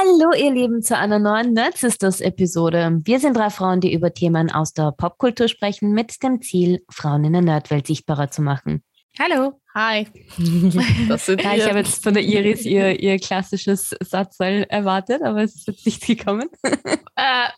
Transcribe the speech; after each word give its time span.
Hallo, 0.00 0.30
ihr 0.32 0.52
Lieben, 0.52 0.80
zu 0.80 0.96
einer 0.96 1.18
neuen 1.18 1.54
Nerd 1.54 1.76
Sisters 1.76 2.20
Episode. 2.20 3.00
Wir 3.02 3.18
sind 3.18 3.36
drei 3.36 3.50
Frauen, 3.50 3.80
die 3.80 3.92
über 3.92 4.14
Themen 4.14 4.48
aus 4.48 4.72
der 4.72 4.92
Popkultur 4.92 5.48
sprechen, 5.48 5.90
mit 5.90 6.22
dem 6.22 6.40
Ziel, 6.40 6.84
Frauen 6.88 7.24
in 7.24 7.32
der 7.32 7.42
Nerdwelt 7.42 7.88
sichtbarer 7.88 8.30
zu 8.30 8.40
machen. 8.40 8.84
Hallo. 9.18 9.60
Hi. 9.74 10.06
Das 11.08 11.26
sind 11.26 11.42
ja, 11.42 11.56
ich 11.56 11.66
habe 11.66 11.78
jetzt 11.78 12.04
von 12.04 12.14
der 12.14 12.22
Iris 12.22 12.64
ihr, 12.64 13.00
ihr 13.00 13.18
klassisches 13.18 13.92
Satzteil 14.00 14.66
erwartet, 14.68 15.20
aber 15.22 15.42
es 15.42 15.56
ist 15.56 15.66
jetzt 15.66 15.84
nicht 15.84 16.06
gekommen. 16.06 16.48
Äh, 16.62 17.48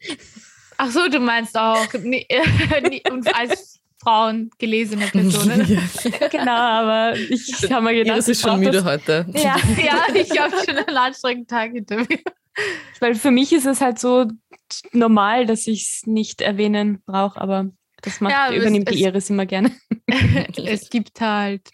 ach 0.79 0.91
so, 0.91 1.09
du 1.09 1.21
meinst 1.21 1.59
auch 1.59 1.93
nie, 1.93 2.27
nie, 2.89 3.03
und 3.11 3.37
als 3.37 3.81
Frauen 4.03 4.51
gelesene 4.59 5.07
Personen. 5.07 5.61
genau, 6.31 6.51
aber 6.51 7.17
ich 7.17 7.71
habe 7.71 7.85
mir 7.85 7.95
gedacht, 7.95 8.17
Iris 8.17 8.29
ist 8.29 8.43
schon 8.43 8.61
müde 8.61 8.73
das, 8.73 8.85
heute. 8.85 9.27
Ja, 9.35 9.57
ja 9.77 10.07
ich 10.15 10.39
habe 10.39 10.55
schon 10.65 10.77
einen 10.77 10.97
anstrengenden 10.97 11.47
Tag 11.47 11.73
hinter 11.73 11.97
mir. 11.97 12.19
Weil 12.99 13.15
für 13.15 13.31
mich 13.31 13.53
ist 13.53 13.67
es 13.67 13.81
halt 13.81 13.99
so 13.99 14.27
normal, 14.93 15.47
dass 15.47 15.67
ich 15.67 15.83
es 15.83 16.07
nicht 16.07 16.41
erwähnen 16.41 17.03
brauche, 17.05 17.41
aber 17.41 17.71
das 18.03 18.21
macht, 18.21 18.33
ja, 18.33 18.53
übernimmt 18.53 18.89
es, 18.89 18.97
die 18.97 19.05
Iris 19.05 19.31
immer 19.31 19.47
gerne. 19.47 19.73
es 20.57 20.89
gibt 20.89 21.21
halt, 21.21 21.71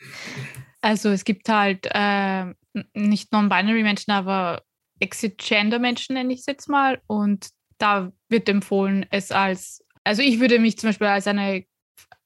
also 0.80 1.10
es 1.10 1.24
gibt 1.24 1.48
halt 1.48 1.86
äh, 1.90 2.46
nicht 2.95 3.32
non-binary 3.32 3.82
Menschen, 3.82 4.10
aber 4.10 4.62
Exit-Gender-Menschen 4.98 6.14
nenne 6.14 6.32
ich 6.32 6.40
es 6.40 6.46
jetzt 6.46 6.68
mal. 6.68 7.00
Und 7.06 7.48
da 7.78 8.10
wird 8.28 8.48
empfohlen, 8.48 9.06
es 9.10 9.30
als, 9.30 9.84
also 10.04 10.22
ich 10.22 10.40
würde 10.40 10.58
mich 10.58 10.78
zum 10.78 10.88
Beispiel 10.88 11.06
als 11.06 11.26
eine 11.26 11.64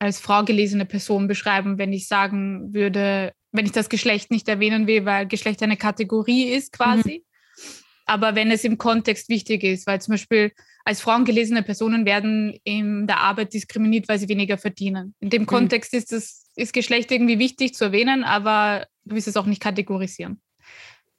als 0.00 0.18
Frau 0.18 0.44
gelesene 0.44 0.86
Person 0.86 1.28
beschreiben, 1.28 1.78
wenn 1.78 1.92
ich 1.92 2.08
sagen 2.08 2.72
würde, 2.74 3.32
wenn 3.52 3.66
ich 3.66 3.72
das 3.72 3.88
Geschlecht 3.88 4.30
nicht 4.30 4.48
erwähnen 4.48 4.86
will, 4.86 5.04
weil 5.04 5.26
Geschlecht 5.26 5.62
eine 5.62 5.76
Kategorie 5.76 6.50
ist 6.50 6.72
quasi. 6.72 7.22
Mhm. 7.24 7.72
Aber 8.06 8.34
wenn 8.34 8.50
es 8.50 8.64
im 8.64 8.78
Kontext 8.78 9.28
wichtig 9.28 9.62
ist, 9.62 9.86
weil 9.86 10.00
zum 10.00 10.12
Beispiel 10.12 10.52
als 10.84 11.00
Frauen 11.00 11.24
gelesene 11.24 11.62
Personen 11.62 12.06
werden 12.06 12.58
in 12.64 13.06
der 13.06 13.18
Arbeit 13.18 13.52
diskriminiert, 13.52 14.08
weil 14.08 14.18
sie 14.18 14.28
weniger 14.28 14.58
verdienen. 14.58 15.14
In 15.20 15.30
dem 15.30 15.42
mhm. 15.42 15.46
Kontext 15.46 15.94
ist, 15.94 16.10
das, 16.12 16.50
ist 16.56 16.72
Geschlecht 16.72 17.12
irgendwie 17.12 17.38
wichtig 17.38 17.74
zu 17.74 17.84
erwähnen, 17.84 18.24
aber 18.24 18.86
du 19.04 19.14
willst 19.14 19.28
es 19.28 19.36
auch 19.36 19.46
nicht 19.46 19.62
kategorisieren. 19.62 20.40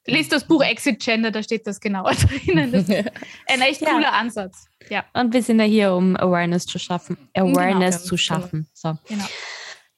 Lest 0.07 0.31
das 0.31 0.45
Buch 0.45 0.63
Exit 0.63 0.99
Gender, 0.99 1.31
da 1.31 1.43
steht 1.43 1.67
das 1.67 1.79
genauer 1.79 2.13
drinnen. 2.45 2.71
Das 2.71 2.89
ist 2.89 3.11
ein 3.47 3.61
echt 3.61 3.81
cooler 3.85 4.01
ja. 4.01 4.11
Ansatz. 4.11 4.65
Ja. 4.89 5.05
Und 5.13 5.33
wir 5.33 5.43
sind 5.43 5.59
ja 5.59 5.65
hier, 5.65 5.93
um 5.93 6.17
Awareness 6.17 6.65
zu 6.65 6.79
schaffen. 6.79 7.17
Awareness 7.35 7.97
genau. 7.97 8.07
zu 8.07 8.17
schaffen. 8.17 8.67
So. 8.73 8.97
Genau. 9.07 9.25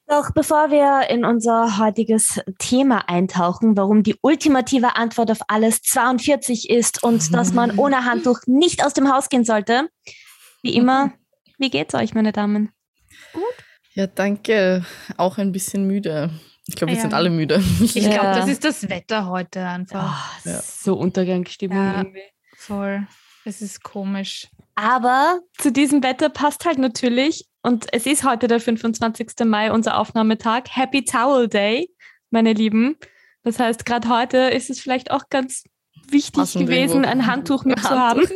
Doch 0.06 0.32
bevor 0.32 0.70
wir 0.70 1.08
in 1.08 1.24
unser 1.24 1.78
heutiges 1.78 2.38
Thema 2.58 3.08
eintauchen, 3.08 3.74
warum 3.76 4.02
die 4.02 4.16
ultimative 4.20 4.96
Antwort 4.96 5.30
auf 5.30 5.40
alles 5.48 5.80
42 5.80 6.68
ist 6.68 7.02
und 7.02 7.32
dass 7.32 7.54
man 7.54 7.70
ohne 7.78 8.04
Handtuch 8.04 8.40
nicht 8.46 8.84
aus 8.84 8.92
dem 8.92 9.10
Haus 9.10 9.30
gehen 9.30 9.44
sollte, 9.44 9.88
wie 10.62 10.74
immer, 10.74 11.12
wie 11.58 11.70
geht's 11.70 11.94
euch, 11.94 12.14
meine 12.14 12.32
Damen? 12.32 12.70
Gut. 13.32 13.42
Ja, 13.94 14.06
danke. 14.06 14.84
Auch 15.16 15.38
ein 15.38 15.52
bisschen 15.52 15.86
müde. 15.86 16.30
Ich 16.66 16.76
glaube, 16.76 16.92
wir 16.92 16.96
ja. 16.96 17.02
sind 17.02 17.14
alle 17.14 17.30
müde. 17.30 17.62
Ich 17.80 17.92
glaube, 17.94 18.14
ja. 18.14 18.36
das 18.36 18.48
ist 18.48 18.64
das 18.64 18.88
Wetter 18.88 19.28
heute 19.28 19.66
einfach. 19.66 20.40
Oh, 20.44 20.48
ja. 20.48 20.60
So 20.60 20.94
Untergangsstimmung 20.94 21.76
ja, 21.76 21.98
irgendwie. 21.98 22.22
Voll. 22.56 23.06
Es 23.44 23.60
ist 23.60 23.82
komisch. 23.82 24.48
Aber 24.74 25.40
zu 25.58 25.70
diesem 25.70 26.02
Wetter 26.02 26.30
passt 26.30 26.64
halt 26.64 26.78
natürlich, 26.78 27.46
und 27.62 27.86
es 27.92 28.06
ist 28.06 28.24
heute 28.24 28.46
der 28.46 28.60
25. 28.60 29.46
Mai, 29.46 29.72
unser 29.72 29.98
Aufnahmetag. 29.98 30.64
Happy 30.70 31.04
Towel 31.04 31.48
Day, 31.48 31.88
meine 32.30 32.52
Lieben. 32.52 32.96
Das 33.42 33.58
heißt, 33.58 33.86
gerade 33.86 34.08
heute 34.08 34.38
ist 34.38 34.70
es 34.70 34.80
vielleicht 34.80 35.10
auch 35.10 35.28
ganz 35.30 35.64
wichtig 36.08 36.34
Passen 36.34 36.66
gewesen, 36.66 37.04
ein 37.04 37.26
Handtuch 37.26 37.64
mitzuhaben. 37.64 38.28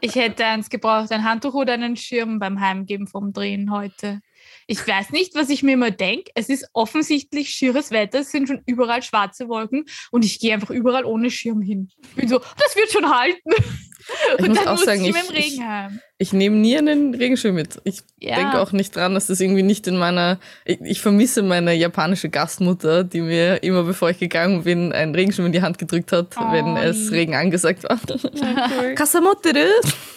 ich 0.00 0.14
hätte 0.16 0.44
eins 0.46 0.68
gebraucht, 0.68 1.12
ein 1.12 1.24
Handtuch 1.24 1.54
oder 1.54 1.74
einen 1.74 1.96
Schirm 1.96 2.38
beim 2.38 2.60
Heimgeben 2.60 3.06
vom 3.06 3.32
Drehen 3.32 3.70
heute. 3.70 4.20
Ich 4.66 4.86
weiß 4.86 5.10
nicht, 5.10 5.34
was 5.34 5.50
ich 5.50 5.62
mir 5.62 5.72
immer 5.72 5.90
denke. 5.90 6.30
Es 6.34 6.48
ist 6.48 6.68
offensichtlich 6.72 7.50
schieres 7.50 7.90
Wetter, 7.90 8.20
es 8.20 8.30
sind 8.30 8.48
schon 8.48 8.62
überall 8.66 9.02
schwarze 9.02 9.48
Wolken 9.48 9.84
und 10.10 10.24
ich 10.24 10.40
gehe 10.40 10.54
einfach 10.54 10.70
überall 10.70 11.04
ohne 11.04 11.30
Schirm 11.30 11.60
hin. 11.60 11.90
Ich 12.02 12.14
bin 12.14 12.28
so, 12.28 12.38
das 12.38 12.76
wird 12.76 12.90
schon 12.90 13.08
halten. 13.08 13.50
Ich 14.38 14.44
und 14.44 14.48
muss 14.48 14.66
auch 14.66 14.76
sagen, 14.76 15.04
ich, 15.04 15.16
ich, 15.30 15.58
ich 15.58 15.60
nehme 16.32 16.56
nie 16.56 16.78
einen 16.78 17.12
Regenschirm 17.12 17.56
mit. 17.56 17.80
Ich 17.82 18.02
ja. 18.20 18.36
denke 18.36 18.60
auch 18.60 18.70
nicht 18.70 18.94
dran, 18.94 19.14
dass 19.14 19.26
das 19.26 19.40
irgendwie 19.40 19.64
nicht 19.64 19.88
in 19.88 19.96
meiner. 19.96 20.38
Ich, 20.64 20.80
ich, 20.80 21.00
vermisse 21.00 21.42
meine 21.42 21.74
japanische 21.74 22.28
Gastmutter, 22.28 23.02
die 23.02 23.20
mir 23.20 23.64
immer, 23.64 23.82
bevor 23.82 24.10
ich 24.10 24.18
gegangen 24.18 24.62
bin, 24.62 24.92
einen 24.92 25.12
Regenschirm 25.12 25.46
in 25.46 25.52
die 25.52 25.62
Hand 25.62 25.76
gedrückt 25.76 26.12
hat, 26.12 26.36
oh. 26.38 26.52
wenn 26.52 26.76
es 26.76 27.10
Regen 27.10 27.34
angesagt 27.34 27.82
war. 27.82 27.98
cool. 28.08 28.94
Kasamotere! 28.94 29.66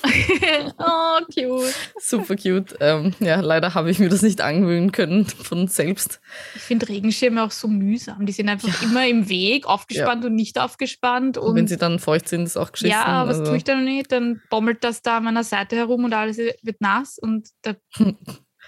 oh, 0.78 1.20
cute. 1.34 1.74
Super 2.00 2.36
cute. 2.36 2.76
Ähm, 2.80 3.16
ja, 3.20 3.40
leider 3.40 3.74
habe 3.74 3.90
ich 3.90 3.98
mir 3.98 4.10
das 4.10 4.22
nicht 4.22 4.40
angewöhnen 4.40 4.92
können 4.92 5.26
von 5.26 5.68
selbst. 5.68 6.22
Ich 6.56 6.62
finde 6.62 6.90
Regenschirme 6.90 7.44
auch 7.44 7.52
so 7.52 7.68
mühsam. 7.68 8.28
Die 8.28 8.34
sind 8.34 8.50
einfach 8.50 8.68
ja. 8.68 8.88
immer 8.88 9.08
im 9.08 9.30
Weg, 9.30 9.66
aufgespannt 9.66 10.24
ja. 10.24 10.30
und 10.30 10.36
nicht 10.36 10.60
aufgespannt. 10.60 11.40
Und, 11.40 11.50
und, 11.50 11.56
wenn 11.56 11.68
sie 11.68 11.78
dann 11.78 11.98
feucht 11.98 12.30
sind, 12.30 12.44
ist 12.44 12.56
auch 12.56 12.72
geschissen. 12.72 12.92
Ja, 12.92 13.28
was 13.28 13.40
also. 13.40 13.50
tue 13.50 13.58
ich 13.58 13.64
dann 13.64 13.84
nicht? 13.84 14.12
Dann 14.12 14.42
bommelt 14.52 14.84
das 14.84 15.02
da 15.02 15.18
an 15.18 15.24
meiner 15.24 15.44
Seite 15.44 15.76
herum 15.76 15.87
und 15.96 16.14
alles 16.14 16.38
wird 16.38 16.82
nass 16.82 17.18
und 17.18 17.50
da 17.62 17.76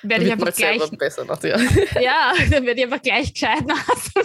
werde 0.03 0.25
ich 0.25 0.31
einfach 0.31 0.53
gleich. 0.53 0.81
Besser 0.91 1.25
nach 1.25 1.39
dir. 1.39 1.57
Ja, 2.01 2.33
dann 2.51 2.65
werde 2.65 2.79
ich 2.79 2.85
einfach 2.85 3.01
gleich 3.01 3.33
gescheit 3.33 3.65
nass. 3.65 4.11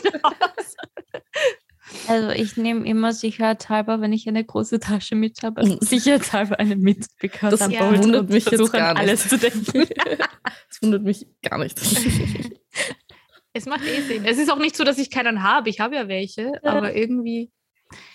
Also 2.09 2.31
ich 2.31 2.57
nehme 2.57 2.89
immer 2.89 3.13
sicherheitshalber, 3.13 4.01
wenn 4.01 4.13
ich 4.13 4.27
eine 4.27 4.43
große 4.43 4.81
Tasche 4.81 5.15
mit 5.15 5.43
habe, 5.43 5.61
also 5.61 5.79
sicherheitshalber 5.81 6.59
eine 6.59 6.77
mit. 6.77 7.07
Das 7.41 7.71
ja. 7.71 8.03
wundert 8.03 8.31
mich 8.31 8.47
jetzt 8.47 8.73
gar 8.73 8.95
nicht. 8.95 9.03
alles 9.03 9.29
zu 9.29 9.39
denken. 9.39 9.87
das 10.69 10.83
wundert 10.83 11.03
mich 11.03 11.27
gar 11.43 11.59
nicht. 11.59 11.79
Es 13.53 13.67
macht 13.67 13.85
eh 13.85 14.01
Sinn. 14.01 14.25
Es 14.25 14.39
ist 14.39 14.51
auch 14.51 14.59
nicht 14.59 14.77
so, 14.77 14.83
dass 14.83 14.99
ich 14.99 15.11
keinen 15.11 15.43
habe. 15.43 15.71
Ich 15.71 15.79
habe 15.79 15.95
ja 15.95 16.09
welche, 16.09 16.53
aber 16.65 16.95
irgendwie 16.95 17.53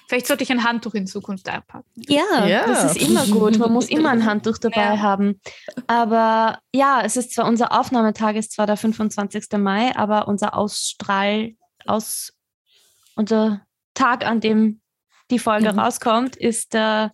Vielleicht 0.08 0.28
sollte 0.28 0.44
ich 0.44 0.52
ein 0.52 0.64
Handtuch 0.64 0.96
in 0.96 1.06
Zukunft 1.06 1.48
einpacken. 1.48 1.88
Ja, 1.96 2.46
ja, 2.48 2.66
das 2.66 2.96
ist 2.96 3.08
immer 3.08 3.28
gut. 3.28 3.58
Man 3.60 3.72
muss 3.72 3.88
immer 3.90 4.10
ein 4.10 4.26
Handtuch 4.26 4.58
dabei 4.58 4.96
ja. 4.96 5.00
haben. 5.00 5.40
Aber 5.88 6.60
ja, 6.74 7.02
es 7.04 7.16
ist 7.16 7.34
zwar 7.34 7.46
unser 7.46 7.78
Aufnahmetag, 7.80 8.36
ist 8.36 8.54
zwar 8.54 8.66
der 8.66 8.78
25. 8.78 9.58
Mai, 9.60 9.96
aber 9.96 10.28
unser 10.28 10.56
Ausstrahl, 10.56 11.54
aus, 11.86 12.34
unser 13.16 13.62
Tag, 13.94 14.26
an 14.26 14.40
dem 14.40 14.82
die 15.30 15.40
Folge 15.40 15.72
mhm. 15.72 15.80
rauskommt, 15.80 16.36
ist 16.36 16.74
der 16.74 17.12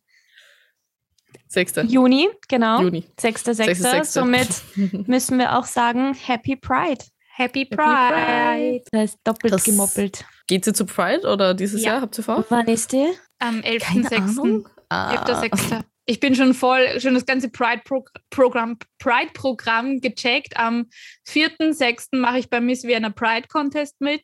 6. 1.47 1.75
Juni, 1.87 2.29
genau. 2.47 2.81
Juni. 2.81 3.03
6.6. 3.19 4.05
Somit 4.05 4.47
müssen 5.07 5.37
wir 5.37 5.57
auch 5.57 5.65
sagen, 5.65 6.13
Happy 6.13 6.55
Pride. 6.55 7.03
Happy 7.35 7.65
Pride. 7.65 7.81
Happy 7.81 8.79
Pride. 8.79 8.83
Das 8.91 9.01
heißt 9.01 9.19
doppelt 9.23 9.53
das 9.53 9.63
gemoppelt. 9.63 10.25
Geht 10.47 10.65
sie 10.65 10.73
zu 10.73 10.85
Pride 10.85 11.27
oder 11.27 11.53
dieses 11.53 11.83
ja. 11.83 11.93
Jahr? 11.93 12.01
Habt 12.01 12.17
ihr 12.17 12.23
vor? 12.23 12.45
Wann 12.49 12.67
ist 12.67 12.91
die? 12.91 13.07
Am 13.39 13.59
11.06. 13.59 14.65
Ah. 14.89 15.81
Ich 16.07 16.19
bin 16.19 16.35
schon 16.35 16.53
voll, 16.53 16.99
schon 16.99 17.15
das 17.15 17.25
ganze 17.25 17.49
Pride-Programm 17.49 18.77
Pride 18.99 19.31
-Programm 19.33 19.99
gecheckt. 20.01 20.55
Am 20.57 20.85
4.06. 21.27 22.17
mache 22.17 22.37
ich 22.37 22.49
beim 22.49 22.65
Miss 22.67 22.83
Vienna 22.83 23.09
Pride 23.09 23.47
Contest 23.47 23.99
mit. 23.99 24.21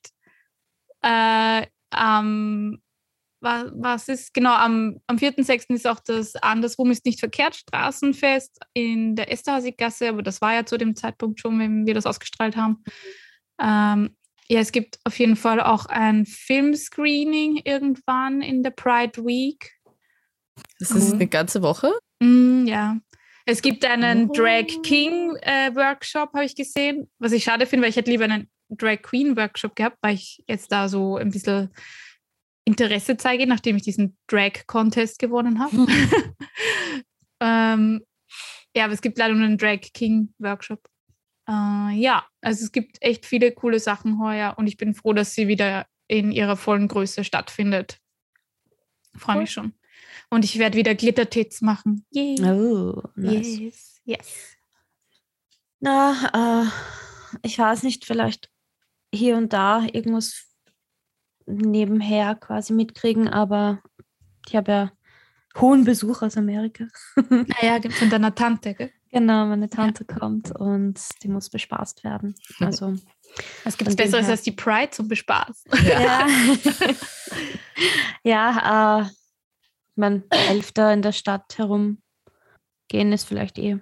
Äh, 1.02 1.66
am 1.90 2.80
was, 3.42 3.72
was 3.74 4.08
ist, 4.08 4.34
genau, 4.34 4.54
am, 4.54 5.00
am 5.08 5.18
4.6. 5.18 5.74
ist 5.74 5.88
auch 5.88 6.00
das 6.00 6.36
Andersrum 6.36 6.92
ist 6.92 7.06
nicht 7.06 7.20
verkehrt 7.20 7.56
Straßenfest 7.56 8.60
in 8.74 9.16
der 9.16 9.32
Esterhazy-Gasse, 9.32 10.10
aber 10.10 10.22
das 10.22 10.42
war 10.42 10.54
ja 10.54 10.66
zu 10.66 10.78
dem 10.78 10.96
Zeitpunkt 10.96 11.40
schon, 11.40 11.60
wenn 11.60 11.86
wir 11.86 11.96
das 11.96 12.06
ausgestrahlt 12.06 12.56
haben. 12.56 12.84
Ähm, 13.60 14.16
ja, 14.52 14.60
es 14.60 14.74
gibt 14.74 15.00
auf 15.06 15.18
jeden 15.18 15.38
Fall 15.38 15.62
auch 15.62 15.86
ein 15.86 16.26
Filmscreening 16.26 17.62
irgendwann 17.64 18.42
in 18.42 18.64
der 18.64 18.72
Pride 18.72 19.24
Week. 19.24 19.72
Das 20.78 20.92
ist 20.92 21.14
eine 21.14 21.28
ganze 21.28 21.62
Woche? 21.62 21.94
Mm, 22.20 22.66
ja. 22.66 22.98
Es 23.46 23.62
gibt 23.62 23.86
einen. 23.86 24.28
Drag 24.34 24.66
King 24.84 25.38
äh, 25.42 25.74
Workshop, 25.74 26.34
habe 26.34 26.44
ich 26.44 26.56
gesehen, 26.56 27.10
was 27.18 27.32
ich 27.32 27.46
schade 27.46 27.66
finde, 27.66 27.84
weil 27.84 27.92
ich 27.92 27.96
hätte 27.96 28.12
lieber 28.12 28.26
einen 28.26 28.50
Drag 28.68 29.02
Queen 29.02 29.38
Workshop 29.38 29.74
gehabt, 29.74 29.98
weil 30.02 30.16
ich 30.16 30.44
jetzt 30.48 30.70
da 30.70 30.90
so 30.90 31.16
ein 31.16 31.32
bisschen 31.32 31.70
Interesse 32.66 33.16
zeige, 33.16 33.48
nachdem 33.48 33.78
ich 33.78 33.84
diesen 33.84 34.18
Drag-Contest 34.28 35.18
gewonnen 35.18 35.60
habe. 35.60 35.78
Mhm. 35.78 35.88
ähm, 37.40 38.02
ja, 38.76 38.84
aber 38.84 38.94
es 38.94 39.02
gibt 39.02 39.18
leider 39.18 39.34
nur 39.34 39.46
einen 39.46 39.58
Drag 39.58 39.80
King-Workshop. 39.94 40.91
Äh, 41.48 41.96
ja, 41.96 42.26
also 42.42 42.64
es 42.64 42.72
gibt 42.72 42.98
echt 43.02 43.26
viele 43.26 43.52
coole 43.52 43.80
Sachen 43.80 44.20
heuer 44.20 44.56
und 44.58 44.68
ich 44.68 44.78
bin 44.78 44.94
froh, 44.94 45.14
dass 45.14 45.34
sie 45.34 45.48
wieder 45.48 45.88
in 46.08 46.32
ihrer 46.32 46.58
vollen 46.58 46.88
Größe 46.88 47.24
stattfindet. 47.24 48.00
Freue 49.16 49.40
mich 49.40 49.52
schon. 49.52 49.74
Und 50.30 50.46
ich 50.46 50.58
werde 50.60 50.78
wieder 50.78 50.96
Glittertits 50.96 51.62
machen. 51.62 52.06
Yay. 52.12 52.42
Oh, 52.42 53.02
nice. 53.16 53.60
Yes, 53.60 54.02
yes. 54.06 54.58
Na, 55.80 56.64
äh, 56.64 57.38
ich 57.44 57.58
weiß 57.58 57.84
nicht, 57.84 58.06
vielleicht 58.06 58.50
hier 59.14 59.36
und 59.36 59.52
da 59.52 59.86
irgendwas 59.92 60.48
nebenher 61.46 62.36
quasi 62.36 62.74
mitkriegen, 62.74 63.28
aber 63.28 63.82
ich 64.48 64.56
habe 64.56 64.72
ja 64.72 64.92
hohen 65.60 65.84
Besuch 65.84 66.22
aus 66.22 66.38
Amerika. 66.38 66.88
Naja, 67.30 67.80
ah 67.84 67.90
von 67.90 68.10
deiner 68.10 68.34
Tante, 68.34 68.74
gell? 68.74 68.92
Genau, 69.12 69.46
meine 69.46 69.70
Tante 69.70 70.06
ja. 70.08 70.16
kommt 70.16 70.56
und 70.56 71.00
die 71.22 71.28
muss 71.28 71.50
bespaßt 71.50 72.04
werden. 72.04 72.34
Also, 72.60 72.96
Was 73.66 73.78
gibt 73.78 73.90
es 73.90 73.96
Besseres 73.96 74.30
als 74.30 74.42
die 74.44 74.54
Pride 74.54 74.92
zum 74.92 75.10
Bespaßen? 75.10 75.72
Ja, 75.84 76.28
ja 78.24 79.02
äh, 79.06 79.10
mein 79.96 80.24
Elfter 80.30 80.94
in 80.94 81.02
der 81.02 81.12
Stadt 81.12 81.58
herumgehen 81.58 81.98
ist 83.12 83.26
vielleicht 83.26 83.58
eh 83.58 83.80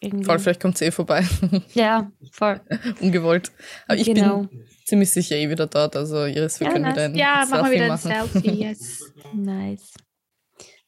irgendwie. 0.00 0.26
Voll, 0.26 0.38
vielleicht 0.38 0.60
kommt 0.60 0.76
sie 0.76 0.86
eh 0.86 0.90
vorbei. 0.90 1.26
Ja, 1.74 2.10
voll. 2.32 2.60
Ungewollt. 3.00 3.50
Aber 3.86 3.98
ich 3.98 4.06
genau. 4.06 4.42
bin 4.42 4.66
ziemlich 4.84 5.10
sicher 5.10 5.36
eh 5.36 5.48
wieder 5.48 5.66
dort. 5.66 5.96
Also 5.96 6.26
Iris, 6.26 6.60
wir 6.60 6.66
ja, 6.66 6.72
können 6.72 6.84
nice. 6.84 6.94
wieder 6.94 7.04
ein 7.04 7.14
ja, 7.14 7.46
Selfie 7.46 7.88
machen. 7.88 8.10
Ja, 8.10 8.18
machen 8.18 8.34
wir 8.42 8.42
wieder 8.42 8.50
ein 8.50 8.52
Selfie, 8.52 8.62
yes. 8.62 9.12
nice. 9.32 9.92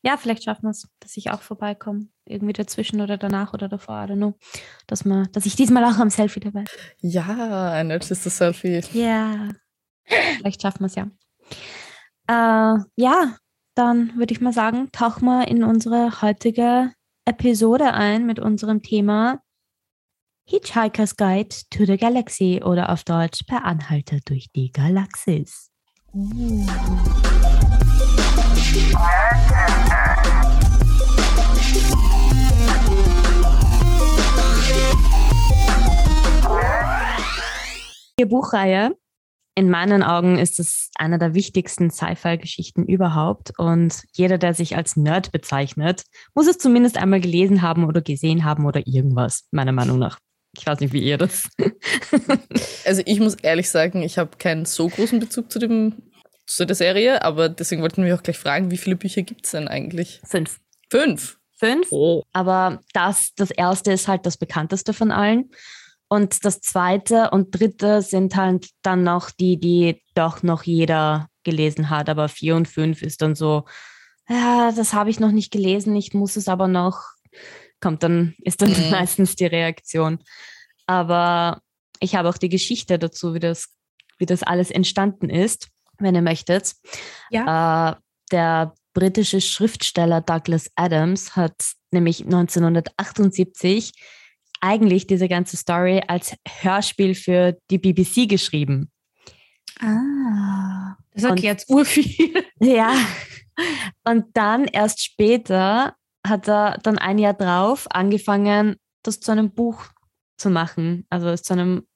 Ja, 0.02 0.16
vielleicht 0.16 0.44
schaffen 0.44 0.64
wir 0.64 0.70
es, 0.70 0.88
dass 1.00 1.16
ich 1.16 1.30
auch 1.30 1.42
vorbeikomme. 1.42 2.08
Irgendwie 2.24 2.52
dazwischen 2.52 3.00
oder 3.00 3.16
danach 3.16 3.52
oder 3.52 3.68
davor, 3.68 4.04
I 4.04 4.12
don't 4.12 4.16
know. 4.16 4.34
Dass, 4.86 5.04
man, 5.04 5.28
dass 5.32 5.46
ich 5.46 5.56
diesmal 5.56 5.84
auch 5.84 5.98
am 5.98 6.10
Selfie 6.10 6.40
dabei 6.40 6.64
bin. 6.64 7.10
Ja, 7.10 7.72
ein 7.72 7.90
ältestes 7.90 8.36
Selfie. 8.36 8.80
Ja. 8.92 9.48
Vielleicht 10.04 10.62
schaffen 10.62 10.80
wir 10.80 10.86
es 10.86 10.94
ja. 10.94 11.08
Äh, 12.28 12.80
ja, 12.96 13.36
dann 13.74 14.16
würde 14.16 14.32
ich 14.32 14.40
mal 14.40 14.52
sagen, 14.52 14.90
tauchen 14.92 15.24
wir 15.24 15.48
in 15.48 15.64
unsere 15.64 16.22
heutige 16.22 16.92
Episode 17.24 17.92
ein 17.92 18.26
mit 18.26 18.38
unserem 18.38 18.82
Thema 18.82 19.40
Hitchhiker's 20.46 21.16
Guide 21.16 21.54
to 21.70 21.84
the 21.84 21.96
Galaxy 21.96 22.62
oder 22.64 22.90
auf 22.90 23.04
Deutsch 23.04 23.44
Per 23.44 23.64
Anhalter 23.64 24.18
durch 24.24 24.48
die 24.54 24.72
Galaxis. 24.72 25.70
Uh. 26.14 26.66
Buchreihe 38.28 38.94
in 39.58 39.70
meinen 39.70 40.04
Augen 40.04 40.38
ist 40.38 40.60
es 40.60 40.88
eine 40.94 41.18
der 41.18 41.34
wichtigsten 41.34 41.90
Sci-Fi-Geschichten 41.90 42.84
überhaupt. 42.84 43.58
Und 43.58 44.04
jeder, 44.12 44.38
der 44.38 44.54
sich 44.54 44.76
als 44.76 44.96
Nerd 44.96 45.32
bezeichnet, 45.32 46.04
muss 46.32 46.46
es 46.46 46.58
zumindest 46.58 46.96
einmal 46.96 47.20
gelesen 47.20 47.60
haben 47.60 47.84
oder 47.84 48.00
gesehen 48.00 48.44
haben 48.44 48.66
oder 48.66 48.86
irgendwas, 48.86 49.48
meiner 49.50 49.72
Meinung 49.72 49.98
nach. 49.98 50.20
Ich 50.56 50.64
weiß 50.64 50.78
nicht, 50.78 50.92
wie 50.92 51.02
ihr 51.02 51.18
das. 51.18 51.48
also 52.86 53.02
ich 53.04 53.18
muss 53.18 53.34
ehrlich 53.34 53.68
sagen, 53.68 54.02
ich 54.02 54.16
habe 54.16 54.36
keinen 54.38 54.64
so 54.64 54.88
großen 54.88 55.18
Bezug 55.18 55.50
zu, 55.50 55.58
dem, 55.58 55.94
zu 56.46 56.64
der 56.64 56.76
Serie, 56.76 57.24
aber 57.24 57.48
deswegen 57.48 57.82
wollten 57.82 58.04
wir 58.04 58.14
auch 58.14 58.22
gleich 58.22 58.38
fragen, 58.38 58.70
wie 58.70 58.78
viele 58.78 58.94
Bücher 58.94 59.22
gibt 59.22 59.44
es 59.44 59.50
denn 59.50 59.66
eigentlich? 59.66 60.20
Fünf. 60.24 60.60
Fünf? 60.88 61.36
Fünf. 61.58 61.88
Oh. 61.90 62.22
Aber 62.32 62.80
das, 62.92 63.34
das 63.34 63.50
erste 63.50 63.90
ist 63.90 64.06
halt 64.06 64.24
das 64.24 64.36
bekannteste 64.36 64.92
von 64.92 65.10
allen. 65.10 65.50
Und 66.08 66.44
das 66.44 66.60
zweite 66.60 67.30
und 67.30 67.50
dritte 67.50 68.00
sind 68.02 68.34
halt 68.34 68.70
dann 68.82 69.02
noch 69.02 69.30
die, 69.30 69.60
die 69.60 70.02
doch 70.14 70.42
noch 70.42 70.62
jeder 70.62 71.28
gelesen 71.44 71.90
hat. 71.90 72.08
Aber 72.08 72.28
vier 72.28 72.56
und 72.56 72.66
fünf 72.66 73.02
ist 73.02 73.20
dann 73.20 73.34
so, 73.34 73.64
ja, 74.28 74.72
das 74.72 74.94
habe 74.94 75.10
ich 75.10 75.20
noch 75.20 75.32
nicht 75.32 75.50
gelesen, 75.50 75.96
ich 75.96 76.14
muss 76.14 76.36
es 76.36 76.48
aber 76.48 76.68
noch. 76.68 77.02
Kommt 77.80 78.02
dann, 78.02 78.34
ist 78.42 78.62
dann 78.62 78.70
mhm. 78.84 78.90
meistens 78.90 79.36
die 79.36 79.46
Reaktion. 79.46 80.18
Aber 80.86 81.60
ich 82.00 82.14
habe 82.14 82.28
auch 82.28 82.38
die 82.38 82.48
Geschichte 82.48 82.98
dazu, 82.98 83.34
wie 83.34 83.40
das, 83.40 83.74
wie 84.18 84.26
das 84.26 84.42
alles 84.42 84.70
entstanden 84.70 85.28
ist, 85.28 85.68
wenn 85.98 86.14
ihr 86.14 86.22
möchtet. 86.22 86.74
Ja. 87.30 87.92
Äh, 87.92 87.96
der 88.32 88.74
britische 88.94 89.40
Schriftsteller 89.40 90.20
Douglas 90.20 90.70
Adams 90.74 91.36
hat 91.36 91.54
nämlich 91.90 92.24
1978 92.24 93.92
eigentlich 94.60 95.06
diese 95.06 95.28
ganze 95.28 95.56
Story 95.56 96.02
als 96.06 96.34
Hörspiel 96.46 97.14
für 97.14 97.56
die 97.70 97.78
BBC 97.78 98.28
geschrieben. 98.28 98.90
Ah, 99.80 100.96
das 101.14 101.24
erklärt 101.24 101.60
jetzt 101.60 101.70
urviel. 101.70 102.44
Ja. 102.60 102.94
Und 104.04 104.26
dann 104.34 104.64
erst 104.64 105.04
später 105.04 105.94
hat 106.26 106.48
er 106.48 106.78
dann 106.82 106.98
ein 106.98 107.18
Jahr 107.18 107.34
drauf 107.34 107.86
angefangen, 107.90 108.76
das 109.02 109.20
zu 109.20 109.32
einem 109.32 109.50
Buch 109.50 109.84
zu 110.36 110.50
machen. 110.50 111.06
Also 111.10 111.34
zu 111.36 111.52
einem 111.54 111.86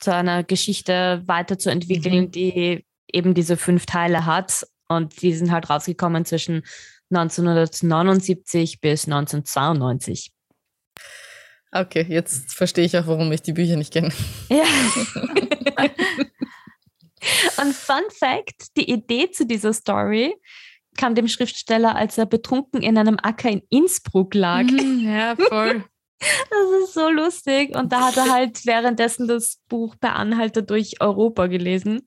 zu 0.00 0.14
einer 0.14 0.42
Geschichte 0.42 1.22
weiterzuentwickeln, 1.26 2.24
mhm. 2.24 2.30
die 2.30 2.86
eben 3.12 3.34
diese 3.34 3.56
fünf 3.56 3.86
Teile 3.86 4.26
hat. 4.26 4.66
Und 4.88 5.22
die 5.22 5.34
sind 5.34 5.52
halt 5.52 5.70
rausgekommen 5.70 6.24
zwischen 6.24 6.62
1979 7.10 8.80
bis 8.80 9.04
1992. 9.04 10.32
Okay, 11.72 12.04
jetzt 12.08 12.52
verstehe 12.54 12.84
ich 12.84 12.98
auch, 12.98 13.06
warum 13.06 13.30
ich 13.32 13.42
die 13.42 13.52
Bücher 13.52 13.76
nicht 13.76 13.92
kenne. 13.92 14.10
Ja. 14.48 14.64
Und 17.62 17.74
Fun 17.74 18.02
Fact: 18.10 18.76
Die 18.76 18.90
Idee 18.90 19.30
zu 19.30 19.46
dieser 19.46 19.72
Story 19.72 20.34
kam 20.96 21.14
dem 21.14 21.28
Schriftsteller, 21.28 21.94
als 21.94 22.18
er 22.18 22.26
betrunken 22.26 22.82
in 22.82 22.98
einem 22.98 23.18
Acker 23.22 23.50
in 23.50 23.62
Innsbruck 23.70 24.34
lag. 24.34 24.64
Mhm, 24.64 25.00
ja, 25.04 25.36
voll. 25.36 25.84
Das 26.22 26.82
ist 26.82 26.92
so 26.92 27.08
lustig. 27.08 27.74
Und 27.74 27.92
da 27.92 28.08
hat 28.08 28.18
er 28.18 28.30
halt 28.30 28.66
währenddessen 28.66 29.26
das 29.26 29.58
Buch 29.70 29.96
Per 29.98 30.16
Anhalter 30.16 30.60
durch 30.60 31.00
Europa 31.00 31.46
gelesen. 31.46 32.06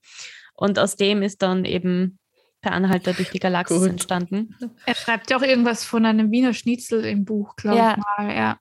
Und 0.54 0.77
aus 0.77 0.95
dem 0.98 1.24
ist 1.24 1.42
dann 1.42 1.66
eben 1.66 2.19
Per 2.62 2.74
Anhalter 2.74 3.13
durch 3.13 3.31
die 3.31 3.39
Galaxis 3.39 3.80
Gut. 3.80 3.89
entstanden. 3.89 4.56
Er 4.86 4.94
schreibt 4.94 5.31
ja 5.31 5.38
auch 5.38 5.42
irgendwas 5.42 5.83
von 5.83 6.06
einem 6.06 6.30
Wiener 6.30 6.54
Schnitzel 6.54 7.04
im 7.06 7.25
Buch, 7.25 7.56
glaube 7.56 7.77
ja. 7.80 7.95
ich 7.98 7.98
mal. 7.98 8.36
Ja. 8.36 8.59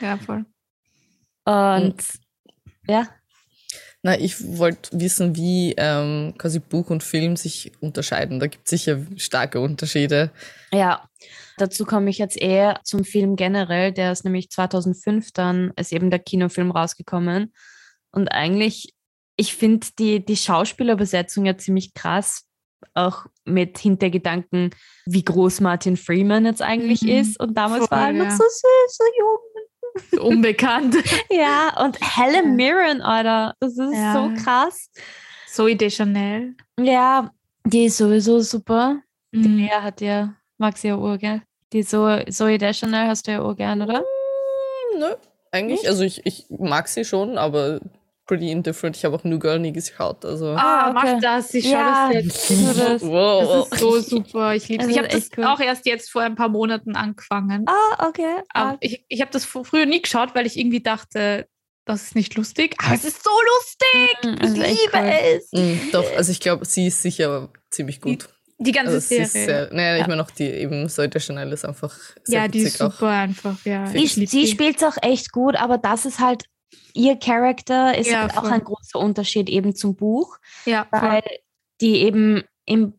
Ja, 0.00 0.16
voll. 0.16 0.44
Und 1.44 2.02
ja. 2.86 3.08
Na, 4.02 4.18
ich 4.18 4.58
wollte 4.58 5.00
wissen, 5.00 5.34
wie 5.34 5.74
ähm, 5.76 6.34
quasi 6.38 6.60
Buch 6.60 6.90
und 6.90 7.02
Film 7.02 7.36
sich 7.36 7.72
unterscheiden. 7.80 8.38
Da 8.38 8.46
gibt 8.46 8.66
es 8.66 8.70
sicher 8.70 9.00
starke 9.16 9.60
Unterschiede. 9.60 10.30
Ja, 10.72 11.08
dazu 11.56 11.84
komme 11.84 12.10
ich 12.10 12.18
jetzt 12.18 12.40
eher 12.40 12.80
zum 12.84 13.04
Film 13.04 13.34
generell. 13.34 13.92
Der 13.92 14.12
ist 14.12 14.24
nämlich 14.24 14.50
2005 14.50 15.32
dann, 15.32 15.72
ist 15.76 15.92
eben 15.92 16.10
der 16.10 16.20
Kinofilm 16.20 16.70
rausgekommen. 16.70 17.52
Und 18.12 18.28
eigentlich, 18.28 18.94
ich 19.36 19.54
finde 19.54 19.88
die, 19.98 20.24
die 20.24 20.36
Schauspielerbesetzung 20.36 21.44
ja 21.44 21.58
ziemlich 21.58 21.92
krass, 21.92 22.44
auch 22.94 23.26
mit 23.44 23.78
Hintergedanken, 23.78 24.70
wie 25.06 25.24
groß 25.24 25.60
Martin 25.60 25.96
Freeman 25.96 26.44
jetzt 26.44 26.62
eigentlich 26.62 27.02
mhm. 27.02 27.08
ist. 27.08 27.40
Und 27.40 27.54
damals 27.58 27.86
Voll, 27.86 27.98
war 27.98 28.06
er 28.08 28.12
noch 28.12 28.30
so 28.30 28.44
süß, 28.44 28.96
so 28.96 29.04
jung 29.18 29.38
unbekannt. 30.20 30.96
ja, 31.30 31.82
und 31.82 31.98
Helen 32.00 32.56
Mirren, 32.56 33.02
Alter, 33.02 33.54
das 33.60 33.72
ist 33.72 33.94
ja. 33.94 34.12
so 34.14 34.42
krass. 34.42 34.90
Zoe 35.48 35.76
Deschanel. 35.76 36.54
Ja, 36.78 37.30
die 37.64 37.86
ist 37.86 37.96
sowieso 37.96 38.40
super. 38.40 39.02
Mhm. 39.32 39.42
Die 39.42 39.48
Lea 39.48 39.80
hat 39.80 40.00
ja, 40.00 40.34
mag 40.58 40.76
sie 40.76 40.88
ja 40.88 40.96
urgern. 40.96 41.42
Die 41.72 41.84
Zoe, 41.84 42.24
Zoe 42.30 42.58
Deschanel 42.58 43.08
hast 43.08 43.26
du 43.26 43.32
ja 43.32 43.42
urgern, 43.42 43.82
oder? 43.82 44.00
Mm, 44.00 44.98
nö, 44.98 45.14
eigentlich. 45.50 45.80
Nicht? 45.80 45.88
Also 45.88 46.02
ich, 46.02 46.24
ich 46.24 46.46
mag 46.48 46.88
sie 46.88 47.04
schon, 47.04 47.38
aber 47.38 47.80
pretty 48.28 48.52
indifferent. 48.52 48.96
Ich 48.96 49.04
habe 49.04 49.16
auch 49.16 49.24
New 49.24 49.40
Girl 49.40 49.58
nie 49.58 49.72
geschaut. 49.72 50.24
Also. 50.24 50.54
Ah, 50.56 50.90
okay. 50.90 50.92
mach 50.94 51.20
das. 51.20 51.52
Ich 51.54 51.64
schaue 51.64 51.72
ja. 51.72 52.12
das 52.12 52.24
jetzt. 52.24 52.50
Das, 52.78 53.02
wow. 53.02 53.68
das 53.70 53.72
ist 53.72 53.80
so 53.80 54.00
super. 54.00 54.54
Ich 54.54 54.68
liebe 54.68 54.84
es. 54.84 54.90
Ich 54.90 54.98
habe 54.98 55.08
das 55.08 55.30
cool. 55.36 55.44
auch 55.44 55.58
erst 55.58 55.86
jetzt 55.86 56.10
vor 56.10 56.22
ein 56.22 56.36
paar 56.36 56.48
Monaten 56.48 56.94
angefangen. 56.94 57.64
Ah, 57.66 58.06
okay. 58.06 58.42
Aber 58.50 58.76
ich 58.80 59.04
ich 59.08 59.20
habe 59.20 59.32
das 59.32 59.44
früher 59.44 59.86
nie 59.86 60.00
geschaut, 60.00 60.36
weil 60.36 60.46
ich 60.46 60.56
irgendwie 60.56 60.82
dachte, 60.82 61.48
das 61.86 62.02
ist 62.02 62.14
nicht 62.14 62.36
lustig. 62.36 62.76
Aber 62.84 62.94
es 62.94 63.04
ist 63.04 63.24
so 63.24 63.30
lustig. 63.56 64.40
Mhm, 64.40 64.62
ich 64.62 64.68
liebe 64.68 64.92
cool. 64.92 65.12
es. 65.22 65.52
Mhm, 65.52 65.80
doch, 65.90 66.04
also 66.16 66.30
ich 66.30 66.38
glaube, 66.38 66.64
sie 66.66 66.88
ist 66.88 67.02
sicher 67.02 67.48
ziemlich 67.70 68.00
gut. 68.00 68.28
Die, 68.58 68.64
die 68.64 68.72
ganze 68.72 68.94
also 68.94 69.06
Serie. 69.08 69.26
Sehr, 69.26 69.72
naja, 69.72 69.96
ja. 69.96 70.02
ich 70.02 70.06
meine 70.06 70.22
auch 70.22 70.30
die 70.30 70.44
eben 70.44 70.88
Sollte 70.90 71.18
Chanel 71.18 71.50
ist 71.52 71.64
einfach 71.64 71.96
sehr 72.24 72.42
Ja, 72.42 72.48
die 72.48 72.60
ist 72.60 72.76
super 72.76 73.06
auch. 73.06 73.10
einfach, 73.10 73.64
ja. 73.64 73.86
Sie, 73.86 74.06
sie 74.06 74.46
spielt 74.46 74.76
es 74.76 74.82
auch 74.82 74.98
echt 75.00 75.32
gut, 75.32 75.56
aber 75.56 75.78
das 75.78 76.04
ist 76.04 76.18
halt 76.18 76.44
ihr 76.94 77.16
Charakter 77.16 77.96
ist 77.96 78.10
ja, 78.10 78.22
halt 78.22 78.36
auch 78.36 78.44
ein 78.44 78.64
großer 78.64 78.98
Unterschied 78.98 79.48
eben 79.48 79.74
zum 79.74 79.94
Buch. 79.94 80.38
Ja, 80.64 80.86
weil 80.90 81.22
die 81.80 82.02
eben 82.02 82.42
im 82.64 82.94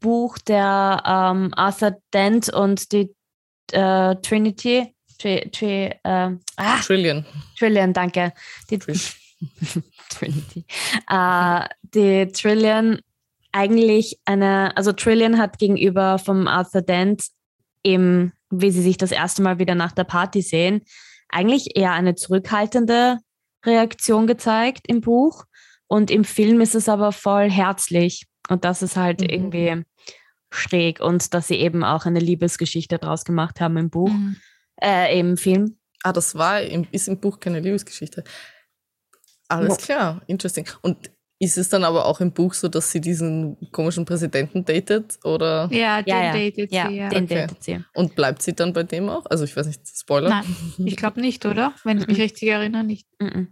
Buch 0.00 0.38
der 0.38 1.02
ähm, 1.04 1.52
Arthur 1.54 1.96
Dent 2.12 2.48
und 2.50 2.92
die 2.92 3.14
äh, 3.72 4.14
Trinity, 4.16 4.94
tri, 5.18 5.50
tri, 5.50 5.86
äh, 6.02 6.36
ah, 6.56 6.80
Trillion. 6.84 7.24
Trillion, 7.58 7.92
danke. 7.92 8.32
Die 8.70 8.78
Trinity. 10.08 10.64
Äh, 11.08 11.68
die 11.82 12.28
Trillion 12.32 13.00
eigentlich 13.52 14.18
eine, 14.24 14.76
also 14.76 14.92
Trillion 14.92 15.38
hat 15.38 15.58
gegenüber 15.58 16.18
vom 16.18 16.46
Arthur 16.46 16.82
Dent 16.82 17.24
eben, 17.82 18.32
wie 18.50 18.70
sie 18.70 18.82
sich 18.82 18.96
das 18.96 19.10
erste 19.10 19.42
Mal 19.42 19.58
wieder 19.58 19.74
nach 19.74 19.92
der 19.92 20.04
Party 20.04 20.42
sehen, 20.42 20.82
eigentlich 21.28 21.76
eher 21.76 21.92
eine 21.92 22.14
zurückhaltende 22.14 23.18
Reaktion 23.64 24.26
gezeigt 24.26 24.86
im 24.88 25.00
Buch 25.00 25.44
und 25.86 26.10
im 26.10 26.24
Film 26.24 26.60
ist 26.60 26.74
es 26.74 26.88
aber 26.88 27.12
voll 27.12 27.50
herzlich 27.50 28.26
und 28.48 28.64
das 28.64 28.82
ist 28.82 28.96
halt 28.96 29.20
mhm. 29.20 29.28
irgendwie 29.28 29.84
schräg 30.50 31.00
und 31.00 31.34
dass 31.34 31.48
sie 31.48 31.56
eben 31.56 31.84
auch 31.84 32.06
eine 32.06 32.20
Liebesgeschichte 32.20 32.98
draus 32.98 33.24
gemacht 33.24 33.60
haben 33.60 33.76
im 33.76 33.90
Buch, 33.90 34.10
mhm. 34.10 34.36
äh, 34.80 35.18
im 35.18 35.36
Film. 35.36 35.78
Ah, 36.02 36.12
das 36.12 36.34
war 36.36 36.62
im, 36.62 36.86
ist 36.92 37.08
im 37.08 37.18
Buch 37.18 37.40
keine 37.40 37.60
Liebesgeschichte. 37.60 38.24
Alles 39.48 39.78
klar, 39.78 40.22
interesting. 40.26 40.68
Und 40.82 41.10
ist 41.40 41.56
es 41.56 41.68
dann 41.68 41.84
aber 41.84 42.06
auch 42.06 42.20
im 42.20 42.32
Buch 42.32 42.52
so, 42.54 42.68
dass 42.68 42.90
sie 42.90 43.00
diesen 43.00 43.56
komischen 43.70 44.04
Präsidenten 44.04 44.64
datet? 44.64 45.18
Oder? 45.24 45.68
Ja, 45.70 46.02
den 46.02 46.14
ja, 46.14 46.24
ja. 46.24 46.32
datet 46.32 46.72
ja, 46.72 46.88
sie. 46.88 46.96
Ja, 46.96 47.08
den 47.08 47.24
okay. 47.24 47.34
datet 47.34 47.62
sie. 47.62 47.84
Und 47.94 48.16
bleibt 48.16 48.42
sie 48.42 48.54
dann 48.54 48.72
bei 48.72 48.82
dem 48.82 49.08
auch? 49.08 49.24
Also 49.26 49.44
ich 49.44 49.56
weiß 49.56 49.66
nicht, 49.66 49.82
Spoiler. 49.86 50.30
Nein, 50.30 50.56
ich 50.78 50.96
glaube 50.96 51.20
nicht, 51.20 51.46
oder? 51.46 51.74
Wenn 51.84 51.98
ich 51.98 52.06
mich 52.08 52.20
richtig 52.20 52.48
erinnere, 52.48 52.82
nicht. 52.82 53.06
Mhm. 53.20 53.48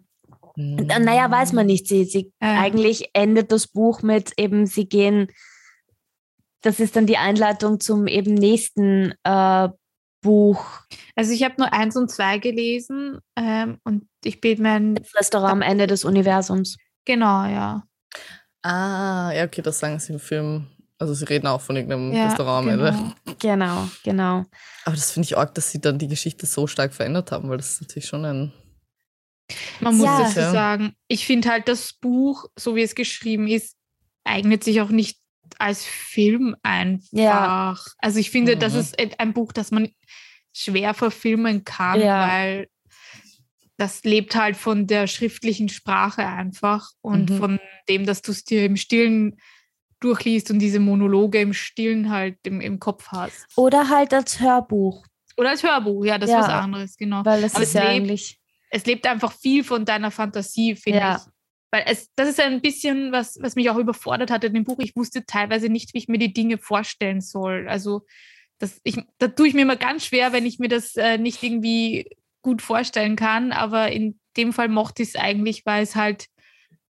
Naja, 0.56 1.30
weiß 1.30 1.52
man 1.52 1.66
nicht. 1.66 1.86
Sie, 1.86 2.04
sie 2.04 2.32
ähm. 2.40 2.58
eigentlich 2.58 3.10
endet 3.12 3.52
das 3.52 3.68
Buch 3.68 4.02
mit 4.02 4.32
eben, 4.36 4.66
sie 4.66 4.88
gehen, 4.88 5.28
das 6.62 6.80
ist 6.80 6.96
dann 6.96 7.06
die 7.06 7.18
Einleitung 7.18 7.78
zum 7.78 8.08
eben 8.08 8.34
nächsten 8.34 9.14
äh, 9.22 9.68
Buch. 10.22 10.64
Also 11.14 11.32
ich 11.32 11.44
habe 11.44 11.54
nur 11.58 11.72
eins 11.72 11.94
und 11.96 12.10
zwei 12.10 12.38
gelesen 12.38 13.18
ähm, 13.36 13.78
und 13.84 14.08
ich 14.24 14.40
bin 14.40 14.62
mein 14.62 14.94
das 14.96 15.14
Restaurant 15.14 15.52
am 15.52 15.62
Ende 15.62 15.86
des 15.86 16.04
Universums. 16.04 16.76
Genau, 17.06 17.46
ja. 17.46 17.82
Ah, 18.62 19.32
ja, 19.32 19.44
okay, 19.44 19.62
das 19.62 19.78
sagen 19.78 19.98
sie 19.98 20.12
im 20.12 20.20
Film. 20.20 20.66
Also 20.98 21.14
sie 21.14 21.24
reden 21.24 21.46
auch 21.46 21.60
von 21.60 21.76
irgendeinem 21.76 22.12
ja, 22.12 22.26
Restaurant 22.26 22.68
am 22.68 22.76
genau. 22.76 22.86
Ende. 22.88 23.14
Genau, 23.38 23.88
genau. 24.02 24.44
Aber 24.84 24.96
das 24.96 25.12
finde 25.12 25.26
ich 25.26 25.36
arg, 25.36 25.54
dass 25.54 25.70
sie 25.70 25.80
dann 25.80 25.98
die 25.98 26.08
Geschichte 26.08 26.46
so 26.46 26.66
stark 26.66 26.94
verändert 26.94 27.32
haben, 27.32 27.48
weil 27.48 27.58
das 27.58 27.72
ist 27.72 27.82
natürlich 27.82 28.08
schon 28.08 28.24
ein. 28.24 28.52
Man 29.80 29.96
muss 29.96 30.06
ja. 30.06 30.18
dazu 30.20 30.40
sagen, 30.40 30.96
ich 31.06 31.26
finde 31.26 31.50
halt 31.50 31.68
das 31.68 31.92
Buch, 31.92 32.46
so 32.58 32.74
wie 32.74 32.82
es 32.82 32.94
geschrieben 32.94 33.46
ist, 33.46 33.76
eignet 34.24 34.64
sich 34.64 34.80
auch 34.80 34.88
nicht 34.88 35.20
als 35.58 35.84
Film 35.84 36.56
einfach. 36.62 37.06
Ja. 37.12 37.76
Also 37.98 38.18
ich 38.18 38.30
finde, 38.30 38.56
mhm. 38.56 38.60
das 38.60 38.74
ist 38.74 38.98
ein 38.98 39.32
Buch, 39.32 39.52
das 39.52 39.70
man 39.70 39.90
schwer 40.52 40.94
verfilmen 40.94 41.64
kann, 41.64 42.00
ja. 42.00 42.28
weil 42.28 42.68
das 43.76 44.04
lebt 44.04 44.34
halt 44.36 44.56
von 44.56 44.86
der 44.86 45.06
schriftlichen 45.06 45.68
Sprache 45.68 46.26
einfach 46.26 46.90
und 47.02 47.30
mhm. 47.30 47.38
von 47.38 47.60
dem, 47.88 48.06
dass 48.06 48.22
du 48.22 48.32
es 48.32 48.44
dir 48.44 48.64
im 48.64 48.76
Stillen 48.76 49.38
durchliest 50.00 50.50
und 50.50 50.58
diese 50.58 50.80
Monologe 50.80 51.40
im 51.40 51.52
Stillen 51.52 52.10
halt 52.10 52.38
im, 52.44 52.60
im 52.60 52.78
Kopf 52.78 53.08
hast. 53.08 53.46
Oder 53.56 53.88
halt 53.88 54.14
als 54.14 54.40
Hörbuch. 54.40 55.04
Oder 55.36 55.50
als 55.50 55.62
Hörbuch, 55.62 56.04
ja, 56.04 56.18
das 56.18 56.30
ja, 56.30 56.40
ist 56.40 56.46
was 56.46 56.52
anderes, 56.52 56.96
genau. 56.96 57.24
Weil 57.24 57.44
es 57.44 57.54
Aber 57.54 57.62
ist 57.62 57.68
es 57.68 57.74
ja 57.74 57.82
lebt, 57.82 57.92
eigentlich. 57.92 58.40
Es 58.70 58.86
lebt 58.86 59.06
einfach 59.06 59.32
viel 59.32 59.64
von 59.64 59.84
deiner 59.84 60.10
Fantasie, 60.10 60.74
finde 60.74 60.98
ja. 61.00 61.16
ich. 61.16 61.32
Weil 61.70 61.84
es, 61.86 62.10
das 62.14 62.30
ist 62.30 62.40
ein 62.40 62.60
bisschen, 62.60 63.12
was, 63.12 63.38
was 63.40 63.56
mich 63.56 63.68
auch 63.68 63.76
überfordert 63.76 64.30
hat 64.30 64.44
in 64.44 64.54
dem 64.54 64.64
Buch. 64.64 64.78
Ich 64.78 64.96
wusste 64.96 65.26
teilweise 65.26 65.68
nicht, 65.68 65.92
wie 65.92 65.98
ich 65.98 66.08
mir 66.08 66.18
die 66.18 66.32
Dinge 66.32 66.58
vorstellen 66.58 67.20
soll. 67.20 67.66
Also 67.68 68.06
das, 68.58 68.80
ich, 68.84 68.98
da 69.18 69.28
tue 69.28 69.48
ich 69.48 69.54
mir 69.54 69.62
immer 69.62 69.76
ganz 69.76 70.06
schwer, 70.06 70.32
wenn 70.32 70.46
ich 70.46 70.58
mir 70.58 70.68
das 70.68 70.96
äh, 70.96 71.18
nicht 71.18 71.42
irgendwie 71.42 72.08
gut 72.46 72.62
vorstellen 72.62 73.16
kann. 73.16 73.50
Aber 73.50 73.90
in 73.90 74.20
dem 74.36 74.52
Fall 74.52 74.68
mochte 74.68 75.02
ich 75.02 75.10
es 75.10 75.16
eigentlich, 75.16 75.66
weil 75.66 75.82
es 75.82 75.96
halt 75.96 76.26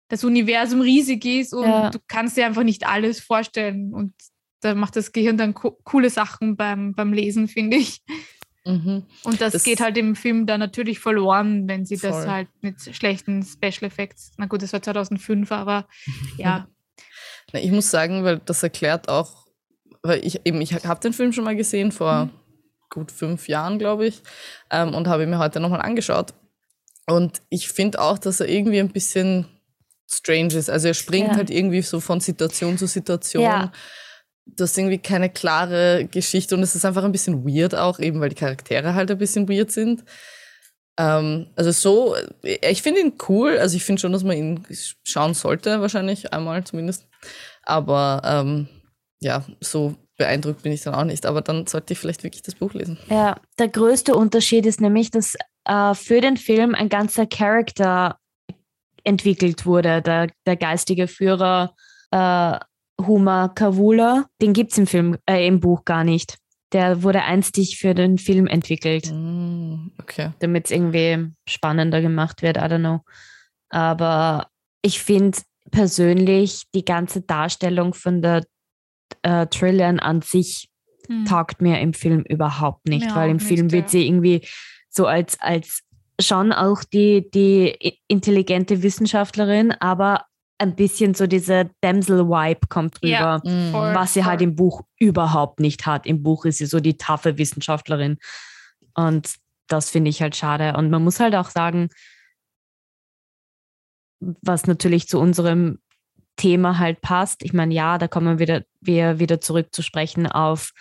das 0.09 0.23
Universum 0.23 0.81
riesig 0.81 1.23
ist 1.25 1.53
und 1.53 1.67
ja. 1.67 1.91
du 1.91 1.99
kannst 2.07 2.35
dir 2.35 2.47
einfach 2.47 2.63
nicht 2.63 2.87
alles 2.87 3.19
vorstellen. 3.19 3.93
Und 3.93 4.15
da 4.61 4.73
macht 4.73 4.95
das 4.95 5.11
Gehirn 5.11 5.37
dann 5.37 5.53
co 5.53 5.77
coole 5.83 6.09
Sachen 6.09 6.55
beim, 6.55 6.95
beim 6.95 7.13
Lesen, 7.13 7.47
finde 7.47 7.77
ich. 7.77 8.01
Mhm. 8.65 9.03
Und 9.23 9.41
das, 9.41 9.53
das, 9.53 9.63
geht 9.63 9.79
halt 9.79 9.95
im 9.97 10.15
Film 10.15 10.47
dann 10.47 10.59
natürlich 10.59 10.99
verloren, 10.99 11.67
wenn 11.67 11.85
sie 11.85 11.97
voll. 11.97 12.09
das 12.09 12.27
halt 12.27 12.47
mit 12.61 12.81
schlechten 12.95 13.43
Special 13.43 13.83
Effects, 13.83 14.31
na 14.37 14.47
gut, 14.47 14.63
das 14.63 14.73
war 14.73 14.81
2005, 14.81 15.51
aber 15.51 15.87
ja. 16.37 16.67
Na, 17.51 17.59
ich 17.59 17.71
muss 17.71 17.91
sagen, 17.91 18.23
weil 18.23 18.39
das 18.39 18.63
erklärt 18.63 19.07
auch, 19.07 19.45
weil 20.01 20.25
ich 20.25 20.41
eben, 20.45 20.61
ich 20.61 20.73
habe 20.73 20.99
den 21.01 21.13
Film 21.13 21.31
schon 21.31 21.43
mal 21.43 21.55
gesehen 21.55 21.91
vor 21.91 22.25
mhm 22.25 22.42
gut 22.93 23.11
fünf 23.11 23.47
Jahren, 23.47 23.79
glaube 23.79 24.05
ich, 24.05 24.21
ähm, 24.69 24.93
und 24.93 25.07
habe 25.07 25.23
ihn 25.23 25.29
mir 25.29 25.39
heute 25.39 25.59
nochmal 25.59 25.81
angeschaut. 25.81 26.33
Und 27.07 27.41
ich 27.49 27.67
finde 27.69 27.99
auch, 27.99 28.17
dass 28.17 28.39
er 28.39 28.47
irgendwie 28.47 28.79
ein 28.79 28.93
bisschen 28.93 29.47
strange 30.09 30.53
ist. 30.53 30.69
Also 30.69 30.87
er 30.87 30.93
springt 30.93 31.29
ja. 31.29 31.35
halt 31.35 31.49
irgendwie 31.49 31.81
so 31.81 31.99
von 31.99 32.19
Situation 32.19 32.77
zu 32.77 32.87
Situation. 32.87 33.43
Ja. 33.43 33.71
Du 34.45 34.63
hast 34.63 34.77
irgendwie 34.77 34.99
keine 34.99 35.29
klare 35.29 36.07
Geschichte 36.09 36.55
und 36.55 36.61
es 36.61 36.75
ist 36.75 36.85
einfach 36.85 37.03
ein 37.03 37.11
bisschen 37.11 37.45
weird 37.45 37.75
auch, 37.75 37.99
eben 37.99 38.19
weil 38.19 38.29
die 38.29 38.35
Charaktere 38.35 38.93
halt 38.93 39.09
ein 39.09 39.17
bisschen 39.17 39.49
weird 39.49 39.71
sind. 39.71 40.03
Ähm, 40.97 41.47
also 41.55 41.71
so, 41.71 42.15
ich 42.43 42.81
finde 42.81 43.01
ihn 43.01 43.13
cool. 43.27 43.57
Also 43.57 43.75
ich 43.75 43.83
finde 43.83 44.01
schon, 44.01 44.11
dass 44.11 44.23
man 44.23 44.37
ihn 44.37 44.63
schauen 45.03 45.33
sollte, 45.33 45.81
wahrscheinlich 45.81 46.33
einmal 46.33 46.63
zumindest. 46.63 47.07
Aber 47.63 48.21
ähm, 48.23 48.67
ja, 49.19 49.45
so 49.61 49.95
beeindruckt 50.23 50.63
bin 50.63 50.71
ich 50.71 50.81
dann 50.81 50.95
auch 50.95 51.03
nicht, 51.03 51.25
aber 51.25 51.41
dann 51.41 51.67
sollte 51.67 51.91
ich 51.91 51.99
vielleicht 51.99 52.23
wirklich 52.23 52.43
das 52.43 52.55
Buch 52.55 52.73
lesen. 52.73 52.97
Ja, 53.09 53.35
der 53.59 53.67
größte 53.67 54.15
Unterschied 54.15 54.65
ist 54.65 54.79
nämlich, 54.79 55.11
dass 55.11 55.35
äh, 55.65 55.93
für 55.93 56.21
den 56.21 56.37
Film 56.37 56.75
ein 56.75 56.87
ganzer 56.87 57.25
Charakter 57.25 58.17
entwickelt 59.03 59.65
wurde. 59.65 60.01
Der, 60.01 60.29
der 60.45 60.55
geistige 60.55 61.09
Führer 61.09 61.75
äh, 62.11 62.57
Huma 63.05 63.49
Kavula, 63.49 64.27
den 64.41 64.53
gibt 64.53 64.71
es 64.71 64.77
im 64.77 64.87
Film, 64.87 65.17
äh, 65.29 65.45
im 65.45 65.59
Buch 65.59 65.83
gar 65.83 66.05
nicht. 66.05 66.37
Der 66.71 67.03
wurde 67.03 67.23
einstig 67.23 67.77
für 67.77 67.93
den 67.93 68.17
Film 68.17 68.47
entwickelt. 68.47 69.11
Mm, 69.11 69.91
okay. 69.99 70.31
Damit 70.39 70.65
es 70.65 70.71
irgendwie 70.71 71.33
spannender 71.49 72.01
gemacht 72.01 72.41
wird, 72.41 72.55
I 72.55 72.61
don't 72.61 72.79
know. 72.79 73.01
Aber 73.69 74.47
ich 74.81 75.01
finde 75.01 75.37
persönlich 75.69 76.63
die 76.73 76.85
ganze 76.85 77.21
Darstellung 77.21 77.93
von 77.93 78.21
der 78.21 78.43
äh, 79.21 79.47
Trillian 79.47 79.99
an 79.99 80.21
sich 80.21 80.69
hm. 81.07 81.25
taugt 81.25 81.61
mir 81.61 81.79
im 81.79 81.93
Film 81.93 82.21
überhaupt 82.21 82.87
nicht, 82.87 83.07
ja, 83.07 83.15
weil 83.15 83.29
im 83.29 83.39
Film 83.39 83.71
wird 83.71 83.89
sie 83.89 84.07
irgendwie 84.07 84.45
so 84.89 85.05
als, 85.07 85.39
als 85.39 85.81
schon 86.21 86.51
auch 86.51 86.83
die, 86.83 87.29
die 87.31 87.99
intelligente 88.07 88.83
Wissenschaftlerin, 88.83 89.71
aber 89.71 90.25
ein 90.59 90.75
bisschen 90.75 91.13
so 91.13 91.27
diese 91.27 91.71
Damsel-Vibe 91.81 92.67
kommt 92.69 93.01
drüber, 93.01 93.09
ja, 93.09 93.41
mhm. 93.43 93.73
was 93.73 94.13
sie 94.13 94.23
halt 94.23 94.41
im 94.41 94.55
Buch 94.55 94.83
überhaupt 94.99 95.59
nicht 95.59 95.85
hat. 95.85 96.05
Im 96.05 96.23
Buch 96.23 96.45
ist 96.45 96.59
sie 96.59 96.65
so 96.65 96.79
die 96.79 96.97
taffe 96.97 97.37
Wissenschaftlerin. 97.37 98.17
Und 98.93 99.35
das 99.67 99.89
finde 99.89 100.09
ich 100.09 100.21
halt 100.21 100.35
schade. 100.35 100.75
Und 100.77 100.89
man 100.89 101.03
muss 101.03 101.19
halt 101.19 101.35
auch 101.35 101.49
sagen, 101.49 101.89
was 104.19 104.67
natürlich 104.67 105.07
zu 105.07 105.19
unserem 105.19 105.79
Thema 106.35 106.79
halt 106.79 107.01
passt. 107.01 107.43
Ich 107.43 107.53
meine, 107.53 107.73
ja, 107.73 107.97
da 107.97 108.07
kommen 108.07 108.27
wir 108.27 108.39
wieder, 108.39 108.65
wir 108.81 109.19
wieder 109.19 109.39
zurück 109.41 109.67
zu 109.71 109.81
sprechen 109.81 110.27
auf, 110.27 110.71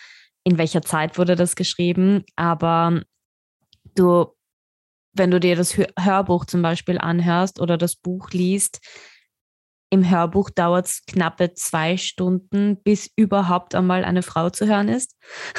in 0.44 0.59
welcher 0.59 0.82
Zeit 0.82 1.18
wurde 1.18 1.37
das 1.37 1.56
geschrieben. 1.56 2.25
Aber 2.37 3.02
du, 3.94 4.26
wenn 5.12 5.30
du 5.30 5.40
dir 5.40 5.56
das 5.56 5.76
Hörbuch 5.99 6.47
zum 6.47 6.62
Beispiel 6.62 6.99
anhörst 6.99 7.61
oder 7.61 7.76
das 7.76 7.97
Buch 7.97 8.30
liest, 8.30 8.80
im 9.90 10.09
Hörbuch 10.09 10.49
dauert 10.49 10.87
es 10.87 11.04
knappe 11.04 11.52
zwei 11.52 11.99
Stunden, 11.99 12.82
bis 12.82 13.11
überhaupt 13.14 13.75
einmal 13.75 14.04
eine 14.04 14.23
Frau 14.23 14.49
zu 14.49 14.66
hören 14.66 14.88
ist. 14.88 15.18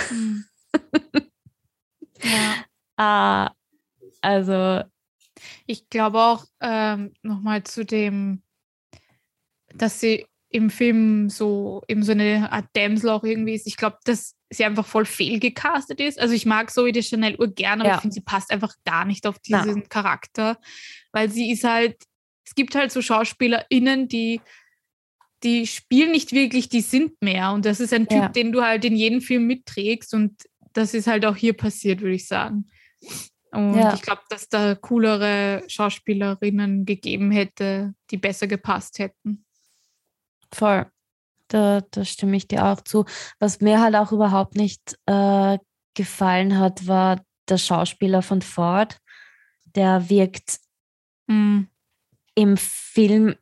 Mhm. 0.10 0.46
ja. 2.98 3.46
äh, 3.46 3.50
also. 4.22 4.84
Ich 5.68 5.88
glaube 5.90 6.20
auch 6.20 6.46
ähm, 6.62 7.14
nochmal 7.22 7.64
zu 7.64 7.86
dem 7.86 8.42
dass 9.74 10.00
sie 10.00 10.26
im 10.50 10.70
Film 10.70 11.30
so 11.30 11.82
eben 11.88 12.04
so 12.04 12.12
eine 12.12 12.52
Art 12.52 12.68
Damsel 12.74 13.10
auch 13.10 13.24
irgendwie 13.24 13.56
ist. 13.56 13.66
Ich 13.66 13.76
glaube, 13.76 13.98
dass 14.06 14.36
sie 14.52 14.66
einfach 14.66 14.86
voll 14.86 15.06
fehlgecastet 15.06 16.00
ist. 16.00 16.20
Also 16.20 16.36
ich 16.36 16.46
mag 16.46 16.70
Zoe 16.70 16.92
de 16.92 17.02
Chanel 17.02 17.36
ur 17.40 17.48
gerne, 17.48 17.82
aber 17.82 17.90
ja. 17.90 17.96
ich 17.96 18.02
finde, 18.02 18.14
sie 18.14 18.22
passt 18.22 18.52
einfach 18.52 18.76
gar 18.86 19.04
nicht 19.04 19.26
auf 19.26 19.40
diesen 19.40 19.82
ja. 19.82 19.88
Charakter, 19.90 20.60
weil 21.12 21.32
sie 21.32 21.52
ist 21.52 21.64
halt, 21.64 21.98
es 22.46 22.54
gibt 22.54 22.76
halt 22.76 22.92
so 22.92 23.02
SchauspielerInnen, 23.02 24.08
die 24.08 24.42
die 25.44 25.68
spielen 25.68 26.12
nicht 26.12 26.32
wirklich, 26.32 26.70
die 26.70 26.82
sind 26.82 27.22
mehr. 27.22 27.52
Und 27.52 27.66
das 27.66 27.80
ist 27.80 27.94
ein 27.94 28.08
Typ, 28.08 28.18
ja. 28.18 28.30
den 28.30 28.52
du 28.52 28.62
halt 28.62 28.86
in 28.86 28.96
jedem 28.96 29.22
Film 29.22 29.46
mitträgst. 29.46 30.14
Und 30.14 30.44
das 30.72 30.94
ist 30.94 31.08
halt 31.08 31.26
auch 31.26 31.36
hier 31.36 31.54
passiert, 31.54 32.02
würde 32.02 32.16
ich 32.16 32.28
sagen. 32.28 32.70
Und 33.52 33.78
ja. 33.78 33.94
ich 33.94 34.02
glaube, 34.02 34.22
dass 34.30 34.50
da 34.50 34.74
coolere 34.76 35.64
Schauspielerinnen 35.68 36.86
gegeben 36.86 37.30
hätte, 37.32 37.94
die 38.10 38.18
besser 38.18 38.48
gepasst 38.48 39.00
hätten. 39.00 39.46
Voll. 40.54 40.86
Da, 41.48 41.82
da 41.82 42.06
stimme 42.06 42.38
ich 42.38 42.48
dir 42.48 42.66
auch 42.66 42.82
zu. 42.82 43.06
Was 43.40 43.62
mir 43.62 43.82
halt 43.82 43.96
auch 43.96 44.12
überhaupt 44.12 44.56
nicht 44.56 44.98
äh, 45.06 45.58
gefallen 45.94 46.58
hat, 46.58 46.88
war 46.88 47.22
der 47.50 47.58
Schauspieler 47.58 48.22
von 48.22 48.42
Ford. 48.42 48.98
Der 49.76 50.10
wirkt 50.10 50.60
mm. 51.28 51.62
im 52.36 52.58
Film 52.58 53.36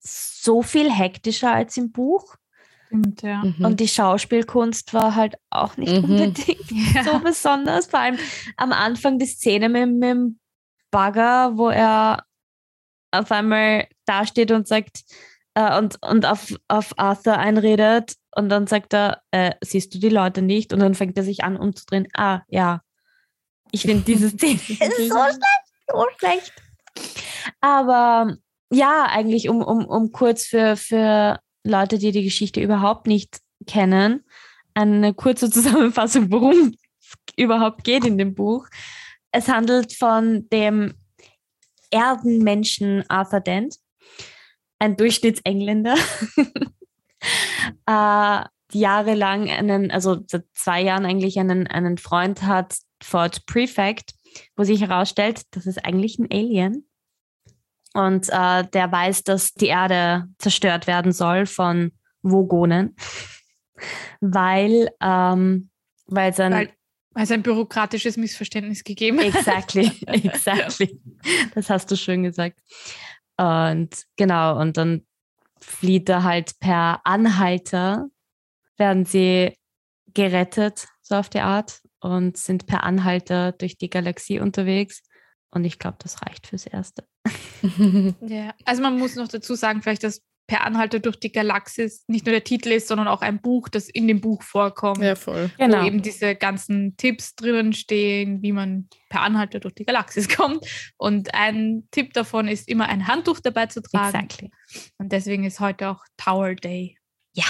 so 0.00 0.62
viel 0.62 0.90
hektischer 0.90 1.52
als 1.52 1.76
im 1.76 1.92
Buch. 1.92 2.36
Stimmt, 2.86 3.22
ja. 3.22 3.44
Mhm. 3.44 3.64
Und 3.64 3.78
die 3.78 3.86
Schauspielkunst 3.86 4.92
war 4.94 5.14
halt 5.14 5.36
auch 5.50 5.76
nicht 5.76 5.92
mhm. 5.92 6.04
unbedingt 6.04 6.70
ja. 6.94 7.04
so 7.04 7.20
besonders. 7.20 7.86
Vor 7.86 8.00
allem 8.00 8.18
am 8.56 8.72
Anfang 8.72 9.18
die 9.18 9.26
Szene 9.26 9.68
mit, 9.68 9.88
mit 9.90 10.10
dem 10.10 10.40
Bagger, 10.90 11.56
wo 11.56 11.68
er 11.68 12.24
auf 13.12 13.30
einmal 13.30 13.86
dasteht 14.06 14.50
und 14.50 14.66
sagt, 14.66 15.04
äh, 15.54 15.78
und, 15.78 15.98
und 16.02 16.26
auf, 16.26 16.54
auf 16.68 16.98
Arthur 16.98 17.38
einredet 17.38 18.14
und 18.34 18.48
dann 18.48 18.66
sagt 18.66 18.94
er, 18.94 19.22
äh, 19.30 19.52
siehst 19.60 19.94
du 19.94 19.98
die 19.98 20.08
Leute 20.08 20.42
nicht? 20.42 20.72
Und 20.72 20.80
dann 20.80 20.94
fängt 20.94 21.16
er 21.16 21.24
sich 21.24 21.42
an 21.44 21.56
umzudrehen. 21.56 22.08
Ah, 22.14 22.42
ja. 22.48 22.82
Ich 23.72 23.82
finde 23.82 24.04
diese 24.04 24.28
Szene 24.30 24.58
so 24.58 24.78
schlecht, 24.78 25.40
so 25.88 26.06
schlecht. 26.18 26.52
Aber 27.60 28.36
ja, 28.72 29.06
eigentlich, 29.10 29.48
um, 29.48 29.62
um, 29.62 29.84
um 29.86 30.12
kurz 30.12 30.44
für, 30.44 30.76
für 30.76 31.40
Leute, 31.64 31.98
die 31.98 32.12
die 32.12 32.24
Geschichte 32.24 32.60
überhaupt 32.60 33.06
nicht 33.06 33.40
kennen, 33.66 34.24
eine 34.74 35.14
kurze 35.14 35.50
Zusammenfassung, 35.50 36.30
worum 36.30 36.74
es 37.00 37.14
überhaupt 37.36 37.84
geht 37.84 38.04
in 38.04 38.18
dem 38.18 38.34
Buch. 38.34 38.66
Es 39.32 39.48
handelt 39.48 39.92
von 39.92 40.48
dem 40.50 40.94
Erdenmenschen 41.90 43.04
Arthur 43.08 43.40
Dent, 43.40 43.76
ein 44.80 44.96
Durchschnittsengländer, 44.96 45.94
äh, 47.86 48.44
jahrelang 48.72 49.48
einen, 49.48 49.90
also 49.90 50.20
seit 50.26 50.44
zwei 50.54 50.82
Jahren 50.82 51.04
eigentlich 51.04 51.38
einen, 51.38 51.66
einen 51.68 51.98
Freund 51.98 52.42
hat, 52.42 52.78
Ford 53.02 53.46
Prefect, 53.46 54.14
wo 54.56 54.64
sich 54.64 54.80
herausstellt, 54.80 55.42
das 55.52 55.66
ist 55.66 55.84
eigentlich 55.84 56.18
ein 56.18 56.28
Alien. 56.32 56.86
Und 57.92 58.28
äh, 58.28 58.64
der 58.64 58.90
weiß, 58.90 59.24
dass 59.24 59.52
die 59.52 59.66
Erde 59.66 60.28
zerstört 60.38 60.86
werden 60.86 61.12
soll 61.12 61.46
von 61.46 61.92
Vogonen, 62.22 62.96
weil, 64.20 64.90
ähm, 65.00 65.70
weil 66.06 66.32
sein. 66.32 66.52
Weil, 66.52 66.70
weil 67.10 67.24
es 67.24 67.32
ein 67.32 67.42
bürokratisches 67.42 68.16
Missverständnis 68.16 68.84
gegeben 68.84 69.18
hat. 69.18 69.26
Exactly, 69.26 69.90
exactly. 70.06 71.00
Das 71.54 71.68
hast 71.68 71.90
du 71.90 71.96
schön 71.96 72.22
gesagt. 72.22 72.60
Und 73.40 74.04
genau, 74.16 74.60
und 74.60 74.76
dann 74.76 75.06
flieht 75.62 76.10
er 76.10 76.24
halt 76.24 76.58
per 76.60 77.00
Anhalter, 77.04 78.08
werden 78.76 79.06
sie 79.06 79.56
gerettet, 80.12 80.88
so 81.00 81.14
auf 81.14 81.30
die 81.30 81.40
Art, 81.40 81.80
und 82.00 82.36
sind 82.36 82.66
per 82.66 82.84
Anhalter 82.84 83.52
durch 83.52 83.78
die 83.78 83.88
Galaxie 83.88 84.40
unterwegs. 84.40 85.02
Und 85.50 85.64
ich 85.64 85.78
glaube, 85.78 85.96
das 86.00 86.20
reicht 86.22 86.48
fürs 86.48 86.66
Erste. 86.66 87.04
ja, 88.20 88.54
also 88.66 88.82
man 88.82 88.98
muss 88.98 89.16
noch 89.16 89.28
dazu 89.28 89.54
sagen, 89.54 89.80
vielleicht, 89.80 90.04
dass 90.04 90.20
Per 90.50 90.66
Anhalter 90.66 90.98
durch 90.98 91.14
die 91.14 91.30
Galaxis 91.30 92.02
nicht 92.08 92.26
nur 92.26 92.32
der 92.32 92.42
Titel 92.42 92.72
ist, 92.72 92.88
sondern 92.88 93.06
auch 93.06 93.20
ein 93.20 93.40
Buch, 93.40 93.68
das 93.68 93.88
in 93.88 94.08
dem 94.08 94.20
Buch 94.20 94.42
vorkommt. 94.42 95.00
Ja, 95.00 95.14
voll. 95.14 95.48
Genau. 95.56 95.80
Wo 95.80 95.86
eben 95.86 96.02
diese 96.02 96.34
ganzen 96.34 96.96
Tipps 96.96 97.36
drinnen 97.36 97.72
stehen, 97.72 98.42
wie 98.42 98.50
man 98.50 98.88
per 99.10 99.20
Anhalter 99.20 99.60
durch 99.60 99.76
die 99.76 99.84
Galaxis 99.84 100.28
kommt. 100.36 100.66
Und 100.96 101.36
ein 101.36 101.86
Tipp 101.92 102.14
davon 102.14 102.48
ist 102.48 102.68
immer 102.68 102.88
ein 102.88 103.06
Handtuch 103.06 103.38
dabei 103.38 103.66
zu 103.66 103.80
tragen. 103.80 104.08
Exactly. 104.08 104.50
Und 104.98 105.12
deswegen 105.12 105.44
ist 105.44 105.60
heute 105.60 105.88
auch 105.88 106.04
Tower 106.16 106.56
Day. 106.56 106.98
Ja, 107.32 107.46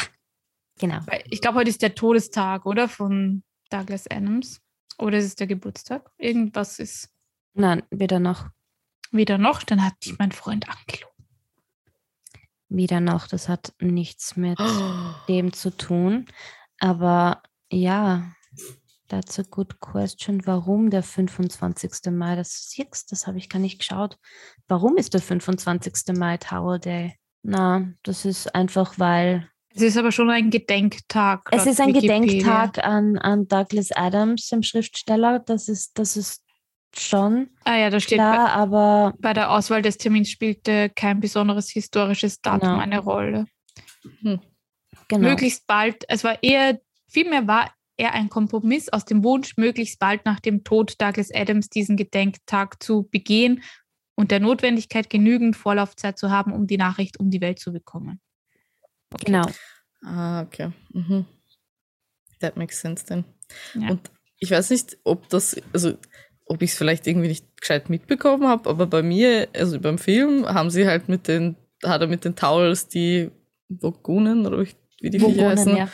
genau. 0.79 1.01
Ich 1.25 1.41
glaube, 1.41 1.61
heute 1.61 1.71
ist 1.71 1.81
der 1.81 1.95
Todestag, 1.95 2.67
oder? 2.67 2.87
Von 2.87 3.45
Douglas 3.71 4.11
Adams. 4.11 4.61
Oder 4.99 5.17
ist 5.17 5.25
es 5.25 5.37
der 5.37 5.47
Geburtstag? 5.47 6.11
Irgendwas 6.19 6.79
ist. 6.79 7.09
Nein, 7.55 7.83
weder 7.91 8.21
noch. 8.21 8.51
Weder 9.11 9.39
noch, 9.39 9.63
dann 9.63 9.83
hat 9.83 9.95
dich 10.05 10.19
mein 10.19 10.33
Freund 10.33 10.69
angelogen. 10.69 11.10
Wieder 12.71 13.01
noch, 13.01 13.27
das 13.27 13.49
hat 13.49 13.73
nichts 13.81 14.37
mit 14.37 14.59
oh. 14.61 15.15
dem 15.29 15.53
zu 15.53 15.77
tun. 15.77 16.27
Aber 16.79 17.43
ja, 17.71 18.33
that's 19.09 19.39
a 19.39 19.43
good 19.43 19.81
question. 19.81 20.47
Warum 20.47 20.89
der 20.89 21.03
25. 21.03 22.13
Mai? 22.13 22.37
Das 22.37 22.71
siehst 22.71 23.13
das 23.13 23.27
habe 23.27 23.39
ich 23.39 23.49
gar 23.49 23.59
nicht 23.59 23.81
geschaut. 23.81 24.17
Warum 24.69 24.97
ist 24.97 25.13
der 25.13 25.21
25. 25.21 26.17
Mai 26.17 26.37
Tower 26.37 26.79
Day? 26.79 27.17
Na, 27.43 27.93
das 28.05 28.25
ist 28.25 28.55
einfach, 28.55 28.99
weil 28.99 29.51
es 29.75 29.83
ist 29.83 29.97
aber 29.97 30.11
schon 30.13 30.31
ein 30.31 30.51
Gedenktag. 30.51 31.49
Es 31.53 31.67
ist 31.67 31.81
ein 31.81 31.89
Wikipedia. 31.89 32.19
Gedenktag 32.19 32.85
an, 32.85 33.19
an 33.19 33.47
Douglas 33.47 33.93
Adams, 33.93 34.49
dem 34.49 34.63
Schriftsteller. 34.63 35.39
Das 35.39 35.69
ist, 35.69 35.99
das 35.99 36.17
ist 36.17 36.43
schon. 36.97 37.51
Ah 37.65 37.77
ja, 37.77 37.91
da 37.91 38.01
steht 38.01 38.19
klar, 38.19 38.47
bei, 38.47 38.53
aber 38.53 39.15
bei 39.19 39.33
der 39.33 39.51
Auswahl 39.53 39.83
des 39.83 39.99
Termins 39.99 40.31
spielte 40.31 40.91
kein 40.91 41.21
besonderes 41.21 41.71
historisches 41.71 42.41
Datum 42.41 42.71
genau. 42.71 42.81
eine 42.81 42.99
Rolle. 42.99 43.47
Hm. 44.23 44.41
Genau. 45.09 45.29
Möglichst 45.29 45.67
bald, 45.67 46.05
es 46.09 46.25
war 46.25 46.43
eher, 46.43 46.81
vielmehr 47.09 47.47
war 47.47 47.73
er 47.97 48.15
ein 48.15 48.29
Kompromiss 48.29 48.89
aus 48.89 49.05
dem 49.05 49.23
Wunsch, 49.25 49.57
möglichst 49.57 49.99
bald 49.99 50.25
nach 50.25 50.41
dem 50.41 50.65
Tod 50.65 50.95
Douglas 51.01 51.31
Adams 51.35 51.69
diesen 51.69 51.97
Gedenktag 51.97 52.83
zu 52.83 53.09
begehen 53.11 53.63
und 54.15 54.31
der 54.31 54.41
Notwendigkeit 54.41 55.11
genügend 55.11 55.57
Vorlaufzeit 55.57 56.19
zu 56.19 56.31
haben, 56.31 56.53
um 56.53 56.67
die 56.67 56.77
Nachricht 56.77 57.21
um 57.21 57.31
die 57.31 57.41
Welt 57.41 57.59
zu 57.59 57.73
bekommen. 57.73 58.21
Okay. 59.13 59.27
Genau. 59.27 59.47
Ah, 60.03 60.43
okay. 60.43 60.73
Mhm. 60.93 61.27
That 62.41 62.57
makes 62.57 62.81
sense 62.81 63.05
then. 63.05 63.25
Ja. 63.75 63.91
Und 63.91 64.11
ich 64.39 64.51
weiß 64.51 64.71
nicht, 64.71 64.97
ob 65.05 65.29
das, 65.29 65.61
also 65.73 65.95
ob 66.51 66.63
ich 66.63 66.73
es 66.73 66.77
vielleicht 66.77 67.07
irgendwie 67.07 67.29
nicht 67.29 67.45
gescheit 67.61 67.89
mitbekommen 67.89 68.49
habe, 68.49 68.69
aber 68.69 68.87
bei 68.87 69.03
mir, 69.03 69.47
also 69.57 69.79
beim 69.79 69.99
Film, 69.99 70.47
haben 70.47 70.69
sie 70.71 70.87
halt 70.87 71.09
mit 71.09 71.29
den, 71.29 71.55
hat 71.85 72.01
er 72.01 72.09
mit 72.09 72.25
den 72.25 72.35
Towels 72.35 72.89
die 72.89 73.31
Vogonen 73.69 74.45
oder 74.45 74.67
wie 75.01 75.11
die 75.11 75.23
Vogonen, 75.23 75.51
heißen, 75.51 75.77
ja. 75.77 75.89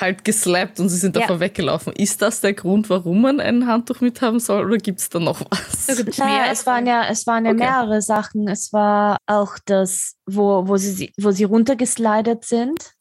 halt 0.00 0.24
geslappt 0.24 0.80
und 0.80 0.88
sie 0.88 0.96
sind 0.96 1.14
ja. 1.14 1.22
davor 1.22 1.40
weggelaufen. 1.40 1.92
Ist 1.92 2.22
das 2.22 2.40
der 2.40 2.54
Grund, 2.54 2.88
warum 2.88 3.20
man 3.20 3.38
ein 3.38 3.66
Handtuch 3.66 4.00
mithaben 4.00 4.40
soll 4.40 4.64
oder 4.64 4.78
gibt 4.78 5.00
es 5.00 5.10
da 5.10 5.18
noch 5.18 5.42
was? 5.50 6.16
Ja, 6.16 6.46
es 6.50 6.64
waren 6.64 6.86
ja, 6.86 7.04
es 7.10 7.26
waren 7.26 7.44
ja 7.44 7.52
okay. 7.52 7.64
mehrere 7.64 8.00
Sachen. 8.00 8.48
Es 8.48 8.72
war 8.72 9.18
auch 9.26 9.58
das, 9.66 10.16
wo, 10.24 10.66
wo, 10.66 10.78
sie, 10.78 11.12
wo 11.18 11.32
sie 11.32 11.44
runtergeslidet 11.44 12.46
sind. 12.46 12.94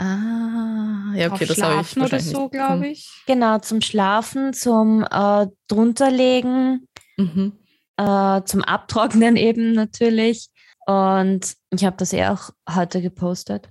Ah, 0.00 1.12
ja, 1.14 1.30
okay, 1.30 1.44
Auf 1.44 1.48
das 1.48 1.60
habe 1.60 1.82
ich 1.82 1.96
oder 1.98 2.20
so, 2.20 2.48
glaube 2.48 2.88
ich. 2.88 3.06
Genau, 3.26 3.58
zum 3.58 3.82
Schlafen, 3.82 4.54
zum 4.54 5.04
äh, 5.04 5.46
drunterlegen, 5.68 6.88
mhm. 7.18 7.52
äh, 7.98 8.42
zum 8.44 8.64
Abtrocknen 8.64 9.36
eben 9.36 9.72
natürlich. 9.72 10.48
Und 10.86 11.54
ich 11.70 11.84
habe 11.84 11.98
das 11.98 12.12
ja 12.12 12.32
auch 12.32 12.48
heute 12.74 13.02
gepostet. 13.02 13.68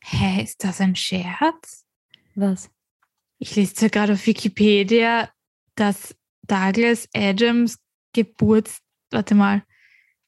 Hä, 0.00 0.44
ist 0.44 0.62
das 0.62 0.80
ein 0.80 0.94
Scherz? 0.94 1.84
Was? 2.36 2.70
Ich 3.38 3.56
lese 3.56 3.74
ja 3.82 3.88
gerade 3.88 4.12
auf 4.12 4.24
Wikipedia, 4.28 5.28
dass 5.74 6.14
Douglas 6.46 7.08
Adams 7.12 7.78
Geburts... 8.12 8.78
Warte 9.10 9.34
mal. 9.34 9.64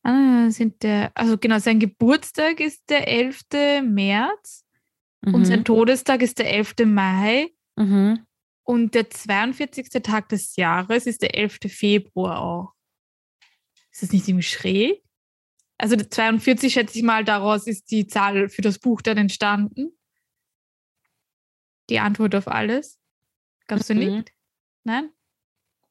Ah, 0.03 0.51
sind 0.51 0.83
der, 0.83 1.13
also 1.15 1.39
genau, 1.39 1.61
sein 1.61 1.79
Geburtstag 1.79 2.59
ist 2.59 2.91
der 2.91 3.07
11. 3.07 3.45
März. 3.85 4.66
Mhm. 5.23 5.35
Und 5.35 5.45
sein 5.45 5.65
Todestag 5.65 6.23
ist 6.23 6.39
der 6.39 6.53
11. 6.53 6.75
Mai. 6.87 7.51
Mhm. 7.77 8.27
Und 8.63 8.95
der 8.95 9.11
42. 9.11 9.91
Tag 10.03 10.29
des 10.29 10.57
Jahres 10.57 11.07
ist 11.07 11.23
der 11.23 11.37
11. 11.37 11.59
Februar 11.69 12.41
auch. 12.41 12.73
Ist 13.93 14.03
das 14.03 14.13
nicht 14.13 14.25
ziemlich 14.25 14.51
schräg? 14.51 15.03
Also 15.79 15.97
der 15.97 16.11
42 16.11 16.73
schätze 16.73 16.99
ich 16.99 17.05
mal, 17.05 17.25
daraus 17.25 17.67
ist 17.67 17.91
die 17.91 18.07
Zahl 18.07 18.49
für 18.49 18.63
das 18.63 18.79
Buch 18.79 19.03
dann 19.03 19.19
entstanden. 19.19 19.97
Die 21.91 22.01
Antwort 22.01 22.35
auf 22.35 22.49
alles. 22.49 22.99
Glaubst 23.67 23.91
du 23.91 23.95
mhm. 23.95 24.01
nicht? 24.01 24.33
Nein? 24.85 25.11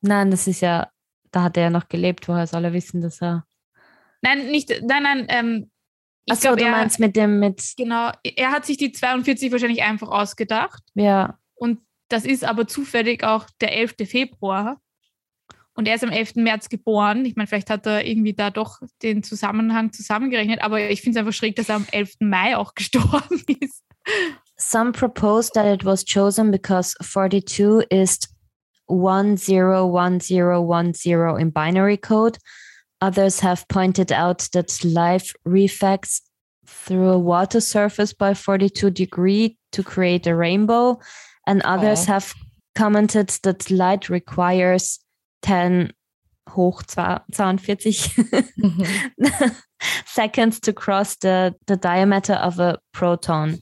Nein, 0.02 0.32
das 0.32 0.48
ist 0.48 0.62
ja, 0.62 0.92
da 1.32 1.44
hat 1.44 1.58
er 1.58 1.64
ja 1.64 1.70
noch 1.70 1.88
gelebt, 1.88 2.28
woher 2.28 2.48
soll 2.48 2.66
er 2.66 2.74
wissen, 2.74 3.02
dass 3.02 3.22
er. 3.22 3.48
Nein, 4.22 4.48
nicht, 4.48 4.70
nein, 4.84 5.04
nein, 5.04 5.26
ähm, 5.30 5.72
Achso, 6.30 6.50
glaub, 6.50 6.58
du 6.58 6.66
er, 6.66 6.72
meinst 6.72 7.00
mit 7.00 7.16
dem 7.16 7.40
mit. 7.40 7.62
Genau, 7.78 8.12
er 8.24 8.52
hat 8.52 8.66
sich 8.66 8.76
die 8.78 8.92
42 8.92 9.52
wahrscheinlich 9.52 9.84
einfach 9.84 10.10
ausgedacht. 10.10 10.84
Ja. 10.96 11.38
Und 11.56 11.80
das 12.10 12.26
ist 12.26 12.44
aber 12.44 12.68
zufällig 12.68 13.24
auch 13.24 13.46
der 13.62 13.78
11. 13.78 13.96
Februar. 14.06 14.82
Und 15.74 15.88
er 15.88 15.96
ist 15.96 16.04
am 16.04 16.12
11. 16.12 16.36
März 16.36 16.70
geboren. 16.70 17.26
Ich 17.26 17.36
meine, 17.36 17.48
vielleicht 17.48 17.70
hat 17.70 17.86
er 17.86 18.06
irgendwie 18.06 18.34
da 18.34 18.50
doch 18.50 18.80
den 19.04 19.24
Zusammenhang 19.24 19.92
zusammengerechnet, 19.92 20.62
aber 20.62 20.90
ich 20.90 21.02
finde 21.02 21.20
es 21.20 21.20
einfach 21.20 21.38
schräg, 21.38 21.58
dass 21.58 21.70
er 21.70 21.76
am 21.76 21.86
11. 21.92 22.16
Mai 22.22 22.56
auch 22.56 22.74
gestorben 22.76 23.44
ist. 23.60 23.84
Some 24.58 24.94
propose 24.94 25.52
that 25.54 25.66
it 25.66 25.84
was 25.84 26.06
chosen 26.06 26.50
because 26.50 26.96
42 27.02 27.86
is 27.90 28.20
101010 28.88 31.40
in 31.40 31.52
binary 31.52 31.98
code 31.98 32.40
Others 33.02 33.40
have 33.42 33.68
pointed 33.68 34.12
out 34.12 34.48
that 34.54 34.84
life 34.84 35.34
reflects 35.44 36.22
through 36.66 37.10
a 37.10 37.20
water 37.20 37.60
surface 37.60 38.14
by 38.14 38.34
42 38.34 38.90
degree 38.90 39.58
to 39.72 39.84
create 39.84 40.26
a 40.28 40.36
rainbow. 40.36 41.00
And 41.48 41.62
others 41.62 42.06
have 42.06 42.34
commented 42.74 43.30
that 43.44 43.70
light 43.70 44.10
requires 44.10 45.00
10 45.44 45.92
hoch 46.48 46.84
42 46.86 48.24
mhm. 48.62 49.62
seconds 50.06 50.60
to 50.62 50.74
cross 50.74 51.16
the, 51.18 51.56
the 51.68 51.76
diameter 51.76 52.34
of 52.34 52.60
a 52.60 52.80
proton. 52.94 53.58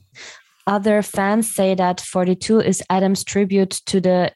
Other 0.66 1.02
fans 1.02 1.54
say 1.54 1.74
that 1.74 2.00
42 2.00 2.60
is 2.60 2.82
Adam's 2.88 3.22
tribute 3.24 3.80
to 3.86 4.00
the 4.00 4.32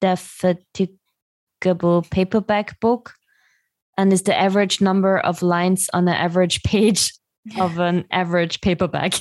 indefatigable 0.00 1.01
paperback 2.10 2.80
book 2.80 3.14
and 3.96 4.12
is 4.12 4.22
the 4.22 4.38
average 4.38 4.80
number 4.80 5.18
of 5.18 5.42
lines 5.42 5.88
on 5.92 6.08
an 6.08 6.14
average 6.14 6.62
page 6.62 7.12
of 7.58 7.78
an 7.78 8.04
average 8.10 8.60
paperback. 8.60 9.14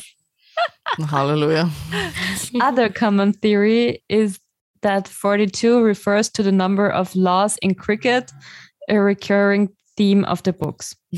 Hallelujah. 1.10 1.70
Other 2.62 2.90
common 2.90 3.34
theory 3.34 4.04
is 4.10 4.40
that 4.82 5.08
42 5.08 5.82
refers 5.82 6.30
to 6.30 6.44
the 6.44 6.52
number 6.52 6.90
of 6.90 7.16
laws 7.16 7.58
in 7.62 7.76
cricket, 7.76 8.32
a 8.90 9.00
recurring 9.00 9.70
theme 9.96 10.26
of 10.26 10.44
the 10.44 10.54
books. 10.54 10.96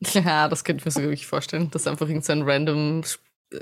ja, 0.00 0.48
das 0.48 0.64
könnte 0.64 0.80
ich 0.80 0.84
mir 0.84 0.90
so 0.90 1.00
wirklich 1.00 1.26
vorstellen, 1.26 1.70
dass 1.70 1.86
er 1.86 1.92
einfach 1.92 2.08
irgendein 2.08 2.40
so 2.40 2.44
random 2.44 3.02
äh, 3.52 3.60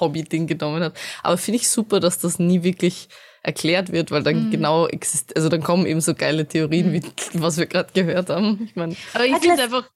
Hobby-Ding 0.00 0.46
genommen 0.46 0.82
hat. 0.82 0.96
Aber 1.22 1.36
finde 1.36 1.56
ich 1.56 1.68
super, 1.68 2.00
dass 2.00 2.18
das 2.18 2.38
nie 2.38 2.62
wirklich 2.62 3.08
erklärt 3.44 3.92
wird, 3.92 4.10
weil 4.10 4.22
dann 4.22 4.46
mhm. 4.46 4.50
genau 4.50 4.88
existiert, 4.88 5.36
also 5.36 5.48
dann 5.48 5.62
kommen 5.62 5.86
eben 5.86 6.00
so 6.00 6.14
geile 6.14 6.48
Theorien, 6.48 6.92
wie 6.92 7.02
was 7.34 7.58
wir 7.58 7.66
gerade 7.66 7.92
gehört 7.92 8.30
haben. 8.30 8.62
Ich 8.64 8.74
meine. 8.74 8.96
Aber 9.12 9.24
ich 9.24 9.36
finde 9.36 9.54
es 9.54 9.60
einfach. 9.60 9.90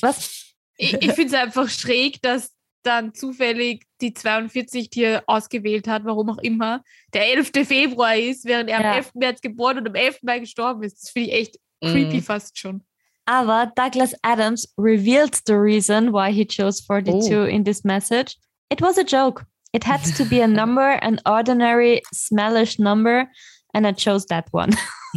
Was? 0.00 0.54
Ich, 0.78 0.94
ich 0.94 1.12
finde 1.12 1.26
es 1.26 1.34
einfach 1.34 1.68
schräg, 1.68 2.20
dass 2.22 2.52
dann 2.82 3.14
zufällig 3.14 3.84
die 4.00 4.14
42, 4.14 4.90
die 4.90 5.04
er 5.04 5.22
ausgewählt 5.26 5.86
hat, 5.86 6.04
warum 6.04 6.30
auch 6.30 6.38
immer, 6.38 6.82
der 7.12 7.28
11. 7.28 7.50
Februar 7.64 8.16
ist, 8.16 8.44
während 8.46 8.70
er 8.70 8.80
ja. 8.80 8.90
am 8.90 8.96
11. 8.96 9.14
März 9.14 9.40
geboren 9.40 9.78
und 9.78 9.88
am 9.88 9.94
11. 9.94 10.22
Mai 10.22 10.40
gestorben 10.40 10.82
ist. 10.82 11.00
Das 11.00 11.10
finde 11.10 11.28
ich 11.28 11.34
echt 11.34 11.58
creepy 11.80 12.18
mm. 12.18 12.22
fast 12.22 12.58
schon. 12.58 12.82
Aber 13.26 13.70
Douglas 13.76 14.14
Adams 14.22 14.72
revealed 14.76 15.38
the 15.46 15.52
reason 15.52 16.12
why 16.12 16.32
he 16.32 16.44
chose 16.44 16.82
42 16.82 17.36
oh. 17.36 17.44
in 17.44 17.64
this 17.64 17.84
message. 17.84 18.36
It 18.70 18.80
was 18.80 18.98
a 18.98 19.04
joke. 19.04 19.44
It 19.72 19.84
had 19.84 20.04
to 20.16 20.24
be 20.24 20.40
a 20.40 20.46
number, 20.46 20.98
an 21.02 21.20
ordinary, 21.24 22.02
smellish 22.12 22.78
number, 22.78 23.28
and 23.74 23.86
I 23.86 23.92
chose 23.92 24.26
that 24.26 24.48
one. 24.50 24.70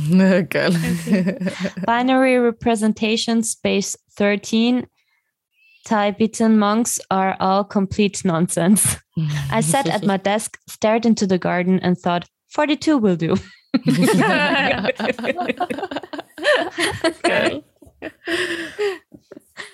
Geil. 0.49 0.73
Binary 1.85 2.37
representation 2.37 3.43
space 3.43 3.95
13 4.17 4.87
Tibetan 5.85 6.57
monks 6.57 6.99
are 7.11 7.37
all 7.39 7.63
complete 7.63 8.25
nonsense. 8.25 8.97
I 9.51 9.61
sat 9.61 9.87
at 9.87 10.03
my 10.03 10.17
desk, 10.17 10.57
stared 10.67 11.05
into 11.05 11.27
the 11.27 11.37
garden, 11.37 11.79
and 11.79 11.97
thought, 11.97 12.27
42 12.49 12.97
will 12.97 13.15
do. 13.15 13.37
Geil. 17.23 17.63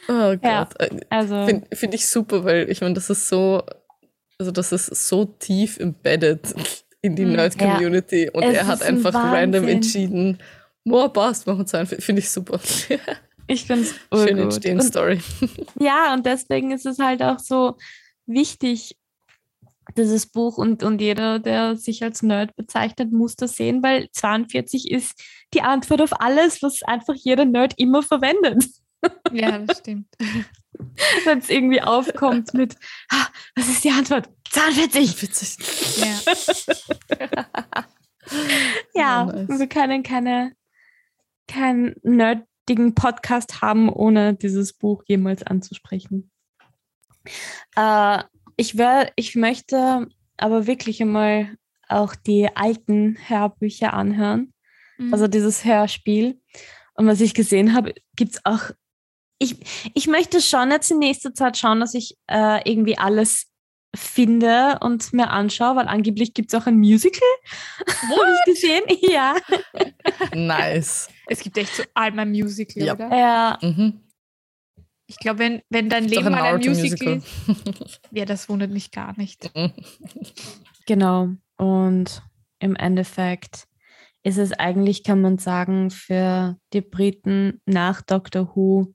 Oh 0.10 0.36
Gott. 0.36 0.74
Ja, 0.80 0.90
also 1.10 1.46
Finde 1.46 1.68
find 1.76 1.94
ich 1.94 2.08
super, 2.08 2.44
weil 2.44 2.70
ich 2.70 2.82
meine, 2.82 2.94
das 2.94 3.10
ist 3.10 3.30
so, 3.30 3.64
also 4.42 4.52
das 4.52 4.72
ist 4.72 5.08
so 5.08 5.26
tief 5.26 5.80
embedded 5.80 6.42
in 7.02 7.16
die 7.16 7.24
hm, 7.24 7.34
Nerd-Community 7.34 8.26
ja. 8.26 8.32
und 8.34 8.44
es 8.44 8.56
er 8.56 8.68
hat 8.68 8.82
einfach 8.82 9.14
ein 9.14 9.34
random 9.34 9.68
entschieden, 9.68 10.40
more 10.84 11.10
passt, 11.10 11.48
machen 11.48 11.66
zu 11.66 11.86
Finde 11.86 12.20
ich 12.20 12.30
super. 12.30 12.60
Ich 13.48 13.66
finde 13.66 13.84
es 13.84 13.96
Schöne 14.14 14.44
Entstehungsstory. 14.44 15.20
Ja, 15.78 16.14
und 16.14 16.26
deswegen 16.26 16.72
ist 16.72 16.86
es 16.86 17.00
halt 17.00 17.22
auch 17.22 17.40
so 17.40 17.76
wichtig, 18.26 18.96
dieses 19.98 20.26
Buch 20.26 20.58
und, 20.58 20.84
und 20.84 21.02
jeder, 21.02 21.38
der 21.40 21.76
sich 21.76 22.02
als 22.02 22.24
Nerd 22.24 22.56
bezeichnet, 22.56 23.12
muss 23.12 23.36
das 23.36 23.58
sehen, 23.58 23.84
weil 23.84 24.10
42 24.12 24.90
ist 24.90 25.22
die 25.54 25.64
Antwort 25.64 26.02
auf 26.02 26.22
alles, 26.22 26.62
was 26.62 26.82
einfach 26.84 27.16
jeder 27.16 27.44
Nerd 27.44 27.74
immer 27.78 28.04
verwendet. 28.04 28.64
Ja, 29.34 29.58
das 29.58 29.80
stimmt. 29.80 30.08
Wenn 31.26 31.40
es 31.40 31.50
irgendwie 31.50 31.82
aufkommt 31.82 32.54
mit, 32.54 32.76
ah, 33.12 33.28
was 33.56 33.70
ist 33.70 33.84
die 33.84 33.92
Antwort? 33.92 34.30
42. 34.50 35.16
40. 35.16 36.86
Ja. 38.94 39.26
ja, 39.26 39.26
nice. 39.26 39.60
wir 39.60 39.68
können 39.68 40.04
keine, 40.04 40.54
kein 41.48 41.96
Nerd 42.04 42.44
richtigen 42.72 42.96
Podcast 42.96 43.62
haben, 43.62 43.90
ohne 43.90 44.34
dieses 44.34 44.72
Buch 44.74 45.04
jemals 45.06 45.44
anzusprechen. 45.44 46.32
Äh, 47.76 48.24
ich, 48.56 48.78
wär, 48.78 49.12
ich 49.18 49.36
möchte 49.36 50.08
aber 50.38 50.68
wirklich 50.68 51.02
einmal 51.02 51.58
auch 51.90 52.16
die 52.16 52.48
alten 52.56 53.18
Hörbücher 53.28 53.94
anhören, 53.94 54.54
mhm. 54.98 55.14
also 55.14 55.28
dieses 55.28 55.66
Hörspiel. 55.66 56.40
Und 56.94 57.08
was 57.08 57.20
ich 57.20 57.34
gesehen 57.34 57.74
habe, 57.74 57.94
gibt 58.16 58.36
es 58.36 58.46
auch. 58.46 58.72
Ich, 59.42 59.56
ich 59.96 60.06
möchte 60.06 60.40
schon 60.40 60.70
jetzt 60.70 60.92
in 60.92 61.00
nächster 61.00 61.34
Zeit 61.34 61.58
schauen, 61.58 61.80
dass 61.80 61.96
ich 61.96 62.16
äh, 62.28 62.62
irgendwie 62.70 63.00
alles 63.00 63.48
finde 63.96 64.78
und 64.82 65.14
mir 65.14 65.32
anschaue, 65.32 65.78
weil 65.78 65.88
angeblich 65.88 66.36
gibt 66.36 66.54
es 66.54 66.62
auch 66.62 66.68
ein 66.68 66.78
Musical. 66.78 67.28
Habe 67.88 68.36
ich 68.36 68.54
gesehen? 68.54 68.84
Ja. 69.02 69.36
Nice. 70.34 71.10
Es 71.28 71.40
gibt 71.40 71.58
echt 71.58 71.76
so 71.76 71.84
einmal 71.96 72.26
ein 72.26 72.32
Musical, 72.32 72.84
ja. 72.84 72.94
oder? 72.94 73.18
Ja. 73.18 73.60
Mhm. 73.62 74.02
Ich 75.08 75.18
glaube, 75.18 75.40
wenn, 75.40 75.62
wenn 75.70 75.90
dein 75.90 76.06
Leben 76.06 76.28
ein 76.28 76.32
mal 76.34 76.44
ein 76.44 76.56
Musical, 76.58 77.16
Musical. 77.16 77.88
ja, 78.12 78.26
das 78.26 78.48
wundert 78.48 78.70
mich 78.70 78.92
gar 78.92 79.18
nicht. 79.18 79.54
Mhm. 79.56 79.74
Genau. 80.86 81.30
Und 81.58 82.22
im 82.60 82.76
Endeffekt 82.76 83.68
ist 84.24 84.38
es 84.38 84.54
eigentlich, 84.54 85.04
kann 85.04 85.20
man 85.20 85.40
sagen, 85.40 85.90
für 85.90 86.58
die 86.74 86.82
Briten 86.82 87.60
nach 87.66 88.04
Doctor 88.04 88.56
Who 88.56 88.94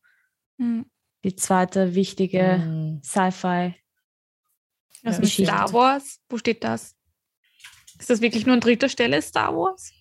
mhm. 0.58 0.86
die 1.24 1.36
zweite 1.36 1.94
wichtige 1.94 2.58
mhm. 2.58 3.02
Sci-Fi 3.02 3.74
was 5.06 5.18
mit 5.20 5.28
Star 5.30 5.72
Wars? 5.72 6.20
Wo 6.28 6.36
steht 6.36 6.64
das? 6.64 6.94
Ist 7.98 8.10
das 8.10 8.20
wirklich 8.20 8.44
nur 8.44 8.54
an 8.54 8.60
dritter 8.60 8.88
Stelle 8.88 9.22
Star 9.22 9.54
Wars? 9.54 9.92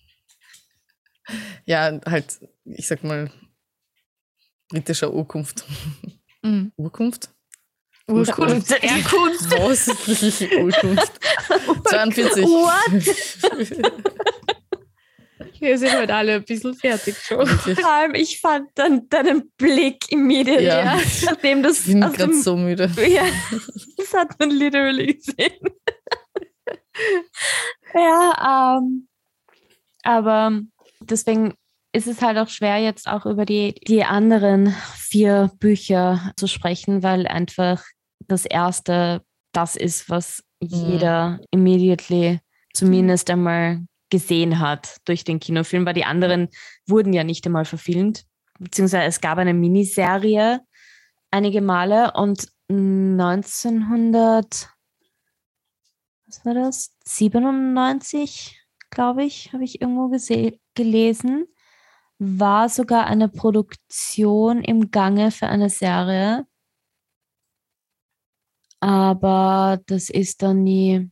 Ja, 1.64 1.98
halt, 2.04 2.40
ich 2.64 2.86
sag 2.86 3.04
mal, 3.04 3.30
britischer 4.68 5.12
Urkunft. 5.12 5.64
Mhm. 6.42 6.72
Urkunft? 6.76 7.30
Urkunft. 8.08 8.70
Erkunft. 8.70 9.50
Was? 9.50 9.88
Urkunft. 10.58 11.20
42. 11.88 12.44
What? 12.44 14.02
Wir 15.60 15.78
sind 15.78 15.96
heute 15.96 16.14
alle 16.14 16.34
ein 16.34 16.44
bisschen 16.44 16.74
fertig 16.74 17.16
schon. 17.18 17.46
Vor 17.46 17.90
allem, 17.90 18.14
ich 18.14 18.40
fand 18.40 18.70
dann 18.74 19.08
deinen 19.08 19.50
Blick 19.56 20.10
immediately, 20.10 20.66
ja. 20.66 20.98
nachdem 21.24 21.62
das. 21.62 21.80
Ich 21.80 21.86
bin 21.86 22.00
gerade 22.00 22.34
so 22.34 22.56
müde. 22.56 22.90
Ja, 23.08 23.24
das 23.96 24.12
hat 24.12 24.38
man 24.38 24.50
literally 24.50 25.14
gesehen. 25.14 25.52
ja, 27.94 28.78
ähm, 28.78 29.08
aber 30.02 30.60
deswegen 31.00 31.54
ist 31.92 32.06
es 32.06 32.20
halt 32.20 32.38
auch 32.38 32.48
schwer, 32.48 32.78
jetzt 32.78 33.08
auch 33.08 33.24
über 33.24 33.46
die, 33.46 33.74
die 33.86 34.04
anderen 34.04 34.74
vier 34.96 35.50
Bücher 35.58 36.32
zu 36.36 36.46
sprechen, 36.46 37.02
weil 37.02 37.26
einfach 37.26 37.82
das 38.28 38.44
erste 38.44 39.22
das 39.52 39.76
ist, 39.76 40.10
was 40.10 40.42
mhm. 40.60 40.68
jeder 40.68 41.40
immediately 41.50 42.40
zumindest 42.74 43.30
einmal 43.30 43.80
gesehen 44.10 44.60
hat 44.60 44.98
durch 45.04 45.24
den 45.24 45.40
Kinofilm, 45.40 45.86
weil 45.86 45.94
die 45.94 46.04
anderen 46.04 46.48
wurden 46.86 47.12
ja 47.12 47.24
nicht 47.24 47.46
einmal 47.46 47.64
verfilmt, 47.64 48.24
beziehungsweise 48.58 49.04
es 49.04 49.20
gab 49.20 49.38
eine 49.38 49.54
Miniserie 49.54 50.60
einige 51.30 51.60
Male 51.60 52.12
und 52.14 52.48
1900, 52.68 54.68
was 56.26 56.44
war 56.44 56.54
das? 56.54 56.96
97, 57.04 58.60
glaube 58.90 59.24
ich, 59.24 59.52
habe 59.52 59.64
ich 59.64 59.80
irgendwo 59.80 60.10
gelesen, 60.74 61.46
war 62.18 62.68
sogar 62.68 63.06
eine 63.06 63.28
Produktion 63.28 64.62
im 64.62 64.90
Gange 64.90 65.30
für 65.30 65.46
eine 65.46 65.70
Serie. 65.70 66.46
Aber 68.80 69.80
das 69.86 70.10
ist 70.10 70.42
dann 70.42 70.62
nie 70.62 71.10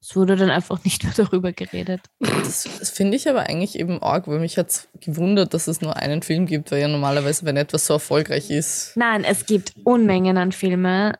es 0.00 0.14
wurde 0.14 0.36
dann 0.36 0.50
einfach 0.50 0.84
nicht 0.84 1.04
mehr 1.04 1.12
darüber 1.16 1.52
geredet. 1.52 2.00
Das, 2.20 2.68
das 2.78 2.90
finde 2.90 3.16
ich 3.16 3.28
aber 3.28 3.42
eigentlich 3.42 3.78
eben 3.78 4.02
arg, 4.02 4.28
weil 4.28 4.38
mich 4.38 4.56
hat 4.56 4.70
es 4.70 4.88
gewundert, 5.00 5.54
dass 5.54 5.66
es 5.66 5.80
nur 5.80 5.96
einen 5.96 6.22
Film 6.22 6.46
gibt, 6.46 6.70
weil 6.70 6.80
ja 6.80 6.88
normalerweise, 6.88 7.44
wenn 7.44 7.56
etwas 7.56 7.86
so 7.86 7.94
erfolgreich 7.94 8.50
ist. 8.50 8.92
Nein, 8.96 9.24
es 9.24 9.46
gibt 9.46 9.74
Unmengen 9.84 10.38
an 10.38 10.52
Filmen, 10.52 11.16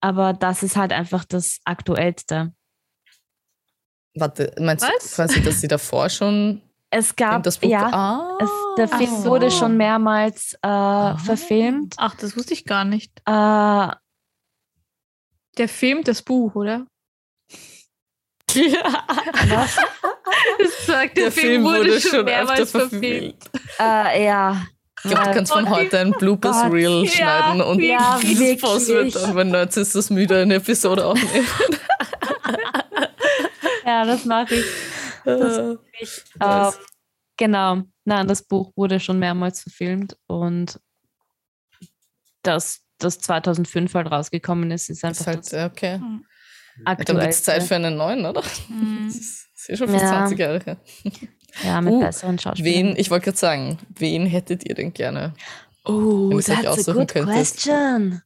aber 0.00 0.32
das 0.32 0.62
ist 0.62 0.76
halt 0.76 0.92
einfach 0.92 1.24
das 1.24 1.60
Aktuellste. 1.64 2.52
Warte, 4.14 4.52
meinst 4.58 4.84
Was? 4.84 5.10
du 5.10 5.16
quasi, 5.16 5.42
dass 5.42 5.60
sie 5.60 5.68
davor 5.68 6.10
schon 6.10 6.60
es 6.90 7.16
gab, 7.16 7.42
das 7.42 7.58
Buch, 7.58 7.70
ja, 7.70 7.90
ah, 7.90 8.38
es, 8.38 8.50
der 8.76 8.88
Film 8.88 9.22
so. 9.22 9.30
wurde 9.30 9.50
schon 9.50 9.78
mehrmals 9.78 10.54
äh, 10.54 10.68
ah. 10.68 11.16
verfilmt. 11.16 11.94
Ach, 11.96 12.14
das 12.16 12.36
wusste 12.36 12.52
ich 12.52 12.66
gar 12.66 12.84
nicht. 12.84 13.18
Äh, 13.24 13.88
der 15.58 15.68
Film, 15.68 16.04
das 16.04 16.22
Buch, 16.22 16.54
oder? 16.54 16.86
Ja. 18.54 19.04
Was? 19.48 19.76
Das 20.58 20.86
sagt, 20.86 21.16
der, 21.16 21.24
der 21.24 21.32
Film, 21.32 21.46
Film 21.46 21.64
wurde, 21.64 21.90
wurde, 21.90 22.00
schon 22.00 22.24
mehrmals 22.24 22.70
verfilmt. 22.70 23.50
Äh, 23.78 24.24
ja. 24.24 24.66
Ich 25.04 25.10
glaube, 25.10 25.26
du 25.26 25.34
kannst 25.34 25.52
von 25.52 25.68
heute 25.68 25.98
ein 25.98 26.12
Bloopers 26.12 26.62
Gott. 26.62 26.72
Reel 26.72 27.08
schneiden 27.08 27.58
ja, 27.58 27.64
und 27.64 27.82
ja, 27.82 28.20
das 28.20 28.88
wird 28.88 29.16
dann, 29.16 29.34
wenn 29.34 29.50
Nerds 29.50 29.76
ist 29.76 29.94
das 29.94 30.10
müde, 30.10 30.42
eine 30.42 30.54
Episode 30.54 31.06
aufnehmen. 31.06 31.46
ja, 33.86 34.04
das 34.04 34.24
mache 34.24 34.54
ich. 34.54 34.64
Das 35.24 35.58
äh, 35.58 35.76
ich. 36.00 36.22
Äh, 36.38 36.70
Genau. 37.42 37.82
Nein, 38.04 38.28
das 38.28 38.42
Buch 38.42 38.72
wurde 38.76 39.00
schon 39.00 39.18
mehrmals 39.18 39.62
verfilmt 39.62 40.16
und 40.28 40.78
dass 42.42 42.82
das 42.98 43.18
2005 43.18 43.94
halt 43.94 44.10
rausgekommen 44.10 44.70
ist, 44.70 44.90
ist 44.90 45.04
einfach 45.04 45.26
ist 45.26 45.52
halt, 45.52 45.72
okay. 45.72 45.96
Hm. 45.96 46.24
Aktuell. 46.84 47.04
Dann 47.04 47.16
wird 47.18 47.30
es 47.30 47.42
Zeit 47.42 47.62
für 47.62 47.76
einen 47.76 47.96
neuen, 47.96 48.24
oder? 48.24 48.42
Mhm. 48.68 49.06
Das 49.06 49.16
ist 49.16 49.68
ja 49.68 49.76
schon 49.76 49.88
fast 49.88 50.04
ja. 50.04 50.10
20 50.10 50.38
Jahre 50.38 50.60
her. 50.64 50.76
Ja, 51.64 51.80
mit 51.80 51.92
uh, 51.92 52.00
besseren 52.00 52.38
Schauspielern. 52.38 52.88
Wen, 52.88 52.96
ich 52.96 53.10
wollte 53.10 53.26
gerade 53.26 53.38
sagen, 53.38 53.78
wen 53.90 54.26
hättet 54.26 54.66
ihr 54.66 54.74
denn 54.74 54.92
gerne? 54.92 55.34
Oh, 55.84 56.40
that's 56.40 56.88
a 56.88 56.92
good 56.92 57.08
könntet? 57.08 57.34
question. 57.34 58.22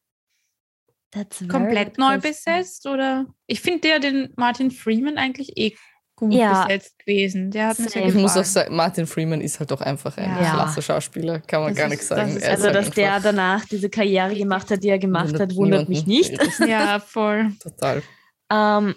That's 1.10 1.42
Komplett 1.48 1.98
neu 1.98 2.18
besetzt 2.18 2.86
oder? 2.86 3.26
Ich 3.46 3.60
finde 3.60 3.88
ja 3.88 3.98
den 3.98 4.32
Martin 4.36 4.70
Freeman 4.70 5.16
eigentlich 5.16 5.56
eh 5.56 5.74
gut 6.16 6.32
ja. 6.32 6.64
besetzt 6.64 6.98
gewesen. 6.98 7.50
Der 7.50 7.68
hat 7.68 7.78
mir 7.78 8.06
Ich 8.06 8.14
muss 8.14 8.36
auch 8.36 8.44
sagen, 8.44 8.74
Martin 8.74 9.06
Freeman 9.06 9.40
ist 9.40 9.58
halt 9.58 9.70
doch 9.70 9.80
einfach 9.80 10.16
ein 10.16 10.28
ja. 10.28 10.52
klasse 10.54 10.82
Schauspieler, 10.82 11.40
kann 11.40 11.62
man 11.62 11.70
das 11.70 11.78
gar 11.78 11.88
nichts 11.88 12.08
sagen. 12.08 12.34
Das 12.34 12.44
also, 12.44 12.70
dass 12.70 12.90
der 12.90 13.20
danach 13.20 13.64
diese 13.66 13.88
Karriere 13.88 14.34
gemacht 14.34 14.70
hat, 14.70 14.82
die 14.82 14.88
er 14.88 14.98
gemacht 14.98 15.38
hat, 15.38 15.54
wundert 15.54 15.88
mich 15.88 16.06
nicht. 16.06 16.36
ja, 16.66 16.98
voll. 16.98 17.52
Total. 17.62 18.02
Ähm, 18.50 18.94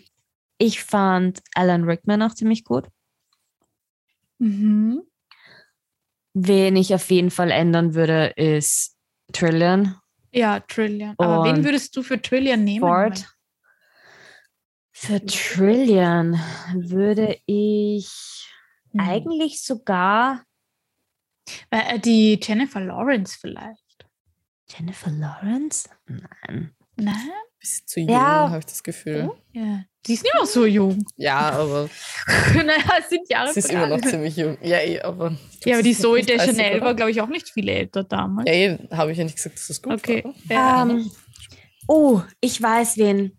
ich 0.58 0.84
fand 0.84 1.42
Alan 1.56 1.84
Rickman 1.84 2.22
auch 2.22 2.34
ziemlich 2.34 2.64
gut. 2.64 2.88
Mhm. 4.40 5.04
Wen 6.34 6.76
ich 6.76 6.94
auf 6.94 7.10
jeden 7.10 7.32
Fall 7.32 7.52
ändern 7.52 7.96
würde, 7.96 8.34
ist 8.36 8.98
Trillion. 9.34 9.96
Ja, 10.32 10.60
Trillion. 10.60 11.16
Aber 11.18 11.44
wen 11.44 11.64
würdest 11.64 11.96
du 11.96 12.04
für 12.04 12.22
Trillion 12.22 12.64
nehmen? 12.64 12.82
Ford. 12.82 13.26
Für 14.92 15.26
Trillion 15.26 16.40
würde 16.74 17.40
ich 17.46 18.48
hm. 18.92 19.00
eigentlich 19.00 19.64
sogar. 19.64 20.44
Äh, 21.72 22.00
die 22.00 22.40
Jennifer 22.42 22.82
Lawrence 22.82 23.38
vielleicht. 23.40 24.06
Jennifer 24.68 25.10
Lawrence? 25.10 25.90
Nein. 26.06 26.76
Nein? 26.96 27.32
Bisschen 27.60 27.88
zu 27.88 28.00
jung, 28.00 28.10
ja. 28.10 28.50
habe 28.50 28.60
ich 28.60 28.66
das 28.66 28.82
Gefühl. 28.82 29.30
Oh, 29.30 29.38
ja. 29.52 29.84
Die 30.08 30.14
ist 30.14 30.24
nicht 30.24 30.34
mehr 30.34 30.46
so 30.46 30.66
jung. 30.66 31.06
Ja, 31.18 31.52
aber. 31.52 31.90
naja, 32.54 33.00
es 33.00 33.10
sind 33.10 33.30
Jahre. 33.30 33.52
Sie 33.52 33.60
ist 33.60 33.70
immer 33.70 33.88
noch 33.88 34.00
ziemlich 34.02 34.38
jung. 34.38 34.58
Ja, 34.62 34.78
eh, 34.80 35.02
aber. 35.02 35.36
Ja, 35.66 35.76
aber 35.76 35.84
die 35.84 35.94
Zoe 35.94 36.22
de 36.22 36.40
Chanel 36.40 36.80
war, 36.80 36.96
glaube 36.96 37.12
ich, 37.12 37.20
auch 37.20 37.28
nicht 37.28 37.50
viel 37.50 37.68
älter 37.68 38.06
damals. 38.06 38.48
Ja, 38.48 38.54
eh, 38.54 38.78
habe 38.92 39.12
ich 39.12 39.18
ja 39.18 39.26
nicht 39.26 39.36
gesagt, 39.36 39.58
dass 39.58 39.68
das 39.68 39.82
gut 39.82 39.94
okay. 39.94 40.24
war. 40.24 40.34
Ja. 40.50 40.84
Um, 40.84 40.90
ähm, 40.90 41.12
oh, 41.88 42.22
ich 42.40 42.62
weiß 42.62 42.98
wen. 42.98 43.38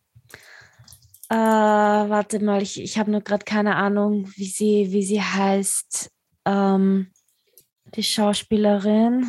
Äh, 1.31 1.35
warte 1.35 2.41
mal, 2.41 2.61
ich, 2.61 2.81
ich 2.81 2.99
habe 2.99 3.11
nur 3.11 3.23
gerade 3.23 3.45
keine 3.45 3.77
Ahnung, 3.77 4.31
wie 4.37 4.47
sie, 4.47 4.89
wie 4.91 5.03
sie 5.03 5.23
heißt. 5.23 6.11
Ähm, 6.45 7.11
die 7.95 8.03
Schauspielerin. 8.03 9.27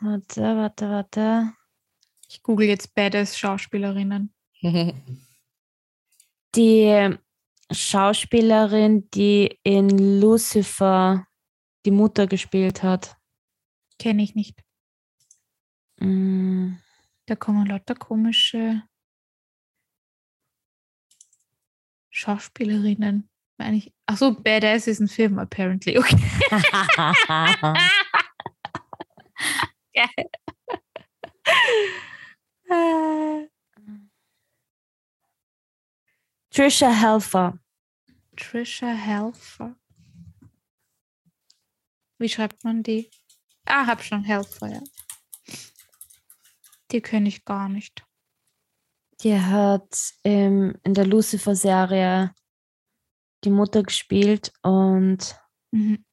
Warte, 0.00 0.42
warte, 0.42 0.90
warte. 0.90 1.52
Ich 2.34 2.42
google 2.42 2.66
jetzt 2.66 2.94
Badass 2.96 3.38
Schauspielerinnen. 3.38 4.34
die 6.56 7.16
Schauspielerin, 7.70 9.08
die 9.10 9.60
in 9.62 10.20
Lucifer 10.20 11.28
die 11.86 11.92
Mutter 11.92 12.26
gespielt 12.26 12.82
hat. 12.82 13.16
Kenne 14.00 14.24
ich 14.24 14.34
nicht. 14.34 14.64
Mm. 16.00 16.72
Da 17.26 17.36
kommen 17.36 17.66
lauter 17.66 17.94
komische 17.94 18.82
Schauspielerinnen. 22.10 23.30
Ach 24.06 24.16
so, 24.16 24.34
Badass 24.34 24.88
ist 24.88 24.98
ein 24.98 25.06
Film, 25.06 25.38
apparently. 25.38 25.96
Okay. 25.96 26.18
Trisha 36.50 36.88
Helfer. 36.88 37.58
Trisha 38.36 38.86
Helfer. 38.86 39.74
Wie 42.18 42.28
schreibt 42.28 42.62
man 42.62 42.82
die? 42.82 43.10
Ah, 43.66 43.86
hab 43.86 44.02
schon 44.02 44.22
Helfer, 44.22 44.68
ja. 44.68 44.80
Die 46.92 47.00
kenne 47.00 47.28
ich 47.28 47.44
gar 47.44 47.68
nicht. 47.68 48.04
Die 49.20 49.38
hat 49.38 50.12
ähm, 50.22 50.76
in 50.84 50.94
der 50.94 51.06
Lucifer-Serie 51.06 52.32
die 53.42 53.50
Mutter 53.50 53.82
gespielt 53.82 54.52
und 54.62 55.36
mhm. 55.72 56.04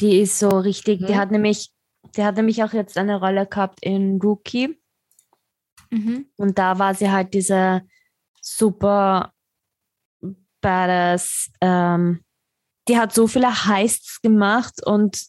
die 0.00 0.20
ist 0.20 0.38
so 0.38 0.48
richtig, 0.50 1.00
mhm. 1.00 1.06
die 1.06 1.16
hat 1.16 1.30
nämlich, 1.30 1.72
die 2.16 2.24
hat 2.24 2.36
nämlich 2.36 2.62
auch 2.62 2.72
jetzt 2.72 2.96
eine 2.96 3.18
Rolle 3.18 3.46
gehabt 3.46 3.80
in 3.82 4.20
Rookie. 4.20 4.80
Mhm. 5.90 6.26
Und 6.36 6.58
da 6.58 6.78
war 6.78 6.94
sie 6.94 7.10
halt 7.10 7.34
diese 7.34 7.82
super 8.40 9.32
badass, 10.60 11.50
ähm, 11.60 12.24
die 12.88 12.98
hat 12.98 13.12
so 13.12 13.26
viele 13.26 13.66
Heists 13.66 14.20
gemacht 14.22 14.84
und 14.84 15.22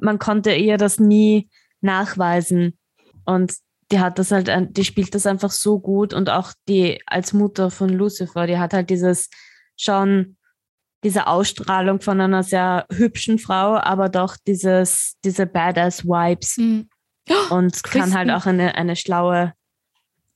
man 0.00 0.18
konnte 0.18 0.54
ihr 0.54 0.76
das 0.76 1.00
nie 1.00 1.50
nachweisen. 1.80 2.78
Und 3.24 3.54
die 3.90 4.00
hat 4.00 4.18
das 4.18 4.30
halt, 4.30 4.76
die 4.76 4.84
spielt 4.84 5.14
das 5.14 5.26
einfach 5.26 5.50
so 5.50 5.80
gut 5.80 6.12
und 6.14 6.30
auch 6.30 6.52
die 6.68 7.00
als 7.06 7.32
Mutter 7.32 7.70
von 7.70 7.88
Lucifer, 7.88 8.46
die 8.46 8.58
hat 8.58 8.72
halt 8.72 8.90
dieses 8.90 9.28
schon 9.76 10.36
diese 11.04 11.26
Ausstrahlung 11.26 12.00
von 12.00 12.20
einer 12.20 12.42
sehr 12.42 12.86
hübschen 12.90 13.38
Frau, 13.38 13.76
aber 13.76 14.08
doch 14.08 14.36
dieses, 14.46 15.14
diese 15.24 15.46
Badass 15.46 16.04
Vibes 16.04 16.56
mhm. 16.58 16.88
oh, 17.30 17.54
und 17.54 17.82
Kristen. 17.82 18.00
kann 18.00 18.14
halt 18.14 18.30
auch 18.30 18.46
eine, 18.46 18.74
eine 18.74 18.96
schlaue 18.96 19.52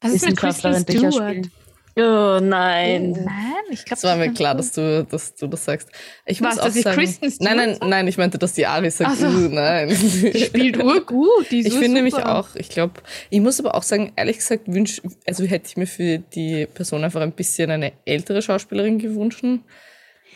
Wissenschaftlerin 0.03 0.85
durchspielen. 0.85 1.51
Oh 1.95 2.39
nein. 2.41 3.15
Oh, 3.15 3.23
nein, 3.23 3.53
ich 3.71 3.85
glaube. 3.85 3.99
Es 3.99 4.05
war 4.05 4.17
mir 4.17 4.33
klar, 4.33 4.55
dass 4.55 4.73
du, 4.73 5.05
dass 5.05 5.35
du 5.35 5.47
das 5.47 5.65
sagst. 5.65 5.91
Ich 6.25 6.41
Was, 6.41 6.57
muss 6.57 6.65
auch 6.65 6.71
sagen, 6.71 6.97
Kristen 6.97 7.31
Stewart 7.31 7.55
nein, 7.55 7.77
nein, 7.81 7.91
nein, 7.91 8.09
ich 8.09 8.17
meinte, 8.17 8.39
dass 8.39 8.55
die 8.55 8.67
Ari 8.67 8.91
sagt, 8.91 9.11
also, 9.11 9.27
uh, 9.27 9.49
nein. 9.51 9.89
Die 9.89 10.39
spielt 10.39 10.83
urgut. 10.83 11.51
Die 11.51 11.67
ich 11.67 11.75
finde 11.75 11.95
nämlich 11.95 12.15
auch, 12.15 12.55
ich 12.55 12.71
glaube, 12.71 13.03
ich 13.29 13.41
muss 13.41 13.61
aber 13.61 13.75
auch 13.75 13.83
sagen, 13.83 14.13
ehrlich 14.17 14.39
gesagt, 14.39 14.73
wünsch, 14.73 15.03
also 15.27 15.45
hätte 15.45 15.67
ich 15.69 15.77
mir 15.77 15.87
für 15.87 16.19
die 16.19 16.67
Person 16.67 17.05
einfach 17.05 17.21
ein 17.21 17.33
bisschen 17.33 17.71
eine 17.71 17.93
ältere 18.07 18.41
Schauspielerin 18.41 18.99
gewünscht. 18.99 19.45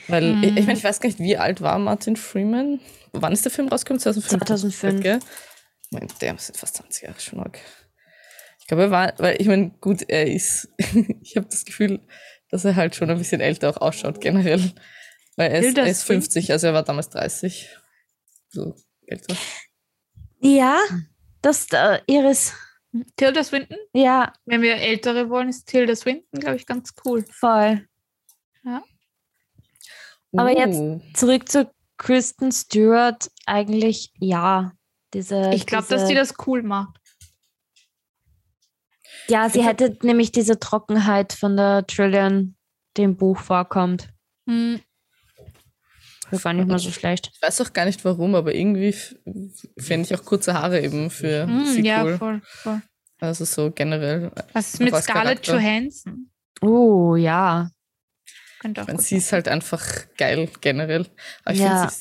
Weil, 0.09 0.35
hm. 0.35 0.43
ich, 0.43 0.57
ich 0.59 0.67
meine, 0.67 0.79
ich 0.79 0.85
weiß 0.85 1.01
gar 1.01 1.09
nicht, 1.09 1.21
wie 1.21 1.39
alt 1.39 1.63
war 1.63 1.79
Martin 1.79 2.17
Freeman? 2.17 2.81
Wann 3.13 3.33
ist 3.33 3.47
der 3.47 3.53
Film 3.53 3.69
rausgekommen? 3.69 4.01
2005. 4.01 4.45
2005. 4.45 5.03
Gell? 5.03 5.19
Mein, 5.91 6.07
der 6.21 6.37
sind 6.37 6.59
fast 6.59 6.77
20 6.77 7.05
Jahre 7.05 7.19
schon 7.19 7.41
arg. 7.41 7.59
Ich 8.67 8.69
glaube, 8.69 8.83
er 8.83 8.91
war, 8.91 9.15
weil 9.19 9.41
ich 9.41 9.47
meine, 9.47 9.71
gut, 9.81 10.03
er 10.09 10.27
ist, 10.27 10.69
ich 11.23 11.37
habe 11.37 11.47
das 11.49 11.65
Gefühl, 11.65 12.01
dass 12.51 12.65
er 12.65 12.75
halt 12.75 12.97
schon 12.97 13.09
ein 13.09 13.17
bisschen 13.17 13.41
älter 13.41 13.71
auch 13.71 13.77
ausschaut, 13.77 14.21
generell. 14.21 14.73
Weil 15.37 15.53
er 15.53 15.61
ist, 15.61 15.79
er 15.79 15.87
ist 15.87 16.03
50, 16.03 16.51
also 16.51 16.67
er 16.67 16.75
war 16.75 16.83
damals 16.83 17.09
30. 17.11 17.69
So 18.49 18.75
älter. 19.07 19.37
Ja, 20.41 20.81
das 21.43 21.69
äh, 21.71 22.01
Iris. 22.09 22.55
Tilda 23.15 23.45
Swinton? 23.45 23.77
Ja. 23.93 24.33
Wenn 24.47 24.63
wir 24.63 24.75
ältere 24.75 25.31
wollen, 25.31 25.49
ist 25.49 25.67
Tilda 25.67 25.95
Swinton, 25.95 26.41
glaube 26.41 26.57
ich, 26.57 26.67
ganz 26.67 26.93
cool. 27.05 27.25
Voll. 27.31 27.87
Ja. 28.65 28.83
Aber 30.37 30.51
uh. 30.51 30.59
jetzt 30.59 31.17
zurück 31.17 31.49
zu 31.49 31.71
Kristen 31.99 32.51
Stewart, 32.51 33.31
eigentlich 33.47 34.13
ja. 34.19 34.73
Diese, 35.15 35.53
ich 35.55 35.67
glaube, 35.67 35.87
dass 35.87 36.09
die 36.09 36.17
das 36.17 36.35
cool 36.49 36.65
macht. 36.65 36.99
Ja, 39.29 39.49
sie 39.49 39.65
hätte 39.65 39.97
nämlich 40.03 40.33
diese 40.33 40.59
Trockenheit 40.59 41.33
von 41.33 41.57
der 41.57 41.87
Trillion, 41.87 42.57
die 42.97 43.03
im 43.03 43.17
Buch 43.17 43.39
vorkommt. 43.39 44.09
Hm. 44.49 44.81
Das 46.31 46.45
war 46.45 46.53
nicht 46.53 46.69
mal 46.69 46.79
so 46.79 46.91
schlecht. 46.91 47.31
Ich 47.35 47.43
weiß 47.43 47.61
auch 47.61 47.73
gar 47.73 47.85
nicht 47.85 48.05
warum, 48.05 48.35
aber 48.35 48.55
irgendwie 48.55 48.95
fände 49.79 50.07
ich 50.07 50.15
auch 50.15 50.25
kurze 50.25 50.55
Haare 50.55 50.81
eben 50.81 51.09
für 51.11 51.47
mm, 51.47 51.67
sie 51.67 51.83
ja, 51.83 52.03
cool. 52.03 52.19
Voll, 52.19 52.41
voll. 52.45 52.83
Also 53.21 53.45
so 53.45 53.71
generell. 53.71 54.33
Was 54.53 54.75
ist 54.75 54.81
mit 54.81 54.95
Scarlett 54.95 55.43
Charakter. 55.43 55.55
Johansson? 55.55 56.31
Oh, 56.61 57.15
ja. 57.15 57.71
Könnte 58.59 58.83
auch 58.83 58.87
meine, 58.89 59.01
sie 59.01 59.17
ist 59.17 59.33
halt 59.33 59.47
einfach 59.47 59.85
geil 60.17 60.49
generell. 60.61 61.07
Aber 61.45 61.55
ich 61.55 61.61
ja. 61.61 61.89
finde 61.89 61.95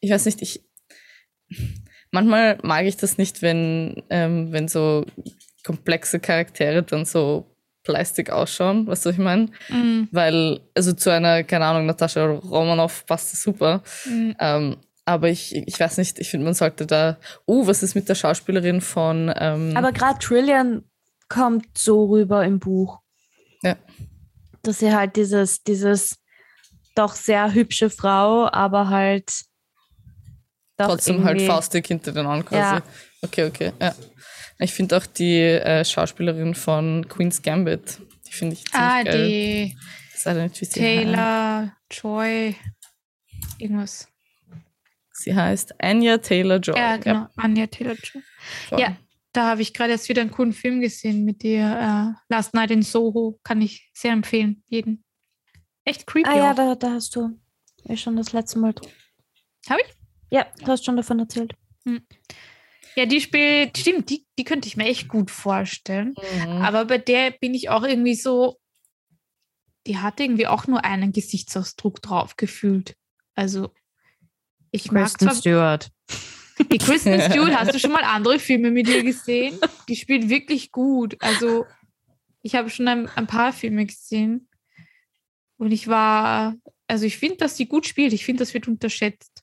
ich 0.00 0.10
weiß 0.10 0.24
nicht, 0.26 0.42
ich 0.42 0.64
manchmal 2.10 2.58
mag 2.62 2.84
ich 2.84 2.96
das 2.96 3.18
nicht, 3.18 3.42
wenn, 3.42 4.02
ähm, 4.10 4.52
wenn 4.52 4.68
so 4.68 5.04
komplexe 5.68 6.18
Charaktere 6.18 6.82
dann 6.82 7.04
so 7.04 7.44
Plastik 7.82 8.30
ausschauen, 8.30 8.86
weißt 8.86 9.04
du, 9.04 9.08
was 9.10 9.16
ich 9.16 9.22
meine? 9.22 9.50
Mhm. 9.68 10.08
Weil, 10.10 10.60
also 10.74 10.94
zu 10.94 11.10
einer, 11.10 11.44
keine 11.44 11.66
Ahnung, 11.66 11.84
Natascha 11.84 12.24
Romanoff 12.24 13.04
passt 13.04 13.32
das 13.32 13.42
super. 13.42 13.82
Mhm. 14.06 14.34
Ähm, 14.40 14.76
aber 15.04 15.28
ich, 15.28 15.54
ich 15.54 15.78
weiß 15.78 15.98
nicht, 15.98 16.18
ich 16.18 16.30
finde, 16.30 16.44
man 16.44 16.54
sollte 16.54 16.86
da. 16.86 17.18
Oh, 17.46 17.66
was 17.66 17.82
ist 17.82 17.94
mit 17.94 18.08
der 18.08 18.14
Schauspielerin 18.14 18.80
von. 18.80 19.32
Ähm, 19.36 19.76
aber 19.76 19.92
gerade 19.92 20.18
Trillian 20.18 20.84
kommt 21.28 21.66
so 21.76 22.06
rüber 22.06 22.44
im 22.44 22.58
Buch. 22.58 23.00
Ja. 23.62 23.76
Dass 24.62 24.78
sie 24.78 24.94
halt 24.94 25.16
dieses, 25.16 25.62
dieses 25.62 26.16
doch 26.94 27.14
sehr 27.14 27.52
hübsche 27.52 27.90
Frau, 27.90 28.48
aber 28.50 28.88
halt 28.88 29.30
trotzdem 30.86 31.24
halt 31.24 31.42
faustig 31.42 31.86
hinter 31.86 32.12
den 32.12 32.26
Ohren 32.26 32.44
quasi. 32.44 32.76
Ja. 32.76 32.82
Okay, 33.22 33.44
okay, 33.44 33.72
ja. 33.80 33.94
Ich 34.60 34.72
finde 34.72 34.96
auch 34.96 35.06
die 35.06 35.40
äh, 35.40 35.84
Schauspielerin 35.84 36.54
von 36.54 37.06
Queen's 37.08 37.42
Gambit, 37.42 38.00
die 38.26 38.32
finde 38.32 38.54
ich 38.54 38.64
ziemlich 38.64 38.82
ah, 38.82 39.02
geil. 39.02 39.28
Die 39.28 40.66
Taylor 40.66 41.72
Joy, 41.90 42.56
irgendwas. 43.58 44.08
Sie 45.12 45.34
heißt 45.34 45.80
Anya 45.82 46.18
Taylor 46.18 46.58
Joy. 46.58 46.76
Ja, 46.76 46.96
genau, 46.96 47.20
ja. 47.20 47.30
Anya 47.36 47.66
Taylor 47.66 47.94
Joy. 47.94 48.22
Ja, 48.78 48.96
da 49.32 49.46
habe 49.46 49.62
ich 49.62 49.74
gerade 49.74 49.92
erst 49.92 50.08
wieder 50.08 50.22
einen 50.22 50.30
coolen 50.30 50.52
Film 50.52 50.80
gesehen 50.80 51.24
mit 51.24 51.42
dir. 51.42 51.64
Uh, 51.64 52.18
Last 52.28 52.54
Night 52.54 52.70
in 52.70 52.82
Soho 52.82 53.38
kann 53.42 53.60
ich 53.62 53.90
sehr 53.94 54.12
empfehlen, 54.12 54.62
jeden. 54.68 55.04
Echt 55.84 56.06
creepy. 56.06 56.28
Ah 56.28 56.36
ja, 56.36 56.54
da, 56.54 56.74
da 56.74 56.90
hast 56.94 57.14
du 57.16 57.38
ja 57.84 57.96
schon 57.96 58.16
das 58.16 58.32
letzte 58.32 58.58
Mal. 58.58 58.74
Habe 59.68 59.80
ich? 59.80 59.97
Ja, 60.30 60.46
du 60.58 60.66
hast 60.66 60.84
schon 60.84 60.96
davon 60.96 61.18
erzählt. 61.18 61.54
Hm. 61.84 62.02
Ja, 62.96 63.06
die 63.06 63.20
spielt, 63.20 63.78
stimmt, 63.78 64.10
die, 64.10 64.26
die 64.38 64.44
könnte 64.44 64.66
ich 64.66 64.76
mir 64.76 64.86
echt 64.86 65.08
gut 65.08 65.30
vorstellen. 65.30 66.14
Mhm. 66.44 66.62
Aber 66.62 66.84
bei 66.84 66.98
der 66.98 67.30
bin 67.30 67.54
ich 67.54 67.70
auch 67.70 67.84
irgendwie 67.84 68.14
so, 68.14 68.58
die 69.86 69.98
hat 69.98 70.20
irgendwie 70.20 70.46
auch 70.46 70.66
nur 70.66 70.84
einen 70.84 71.12
Gesichtsausdruck 71.12 72.02
drauf 72.02 72.36
gefühlt. 72.36 72.96
Also, 73.34 73.72
ich 74.70 74.88
Kristen 74.88 74.94
mag 74.94 75.20
zwar, 75.20 75.34
Stewart. 75.34 75.90
Die 76.72 76.78
Kristen 76.78 77.20
Stewart, 77.20 77.54
hast 77.54 77.72
du 77.72 77.78
schon 77.78 77.92
mal 77.92 78.02
andere 78.02 78.38
Filme 78.38 78.70
mit 78.70 78.88
ihr 78.88 79.04
gesehen? 79.04 79.58
Die 79.88 79.96
spielt 79.96 80.28
wirklich 80.28 80.72
gut. 80.72 81.16
Also, 81.20 81.66
ich 82.42 82.54
habe 82.54 82.68
schon 82.68 82.88
ein, 82.88 83.08
ein 83.10 83.26
paar 83.26 83.52
Filme 83.52 83.86
gesehen. 83.86 84.48
Und 85.56 85.72
ich 85.72 85.88
war, 85.88 86.56
also 86.86 87.04
ich 87.04 87.16
finde, 87.16 87.36
dass 87.36 87.56
sie 87.56 87.66
gut 87.66 87.86
spielt. 87.86 88.12
Ich 88.12 88.24
finde, 88.24 88.40
das 88.40 88.54
wird 88.54 88.68
unterschätzt. 88.68 89.37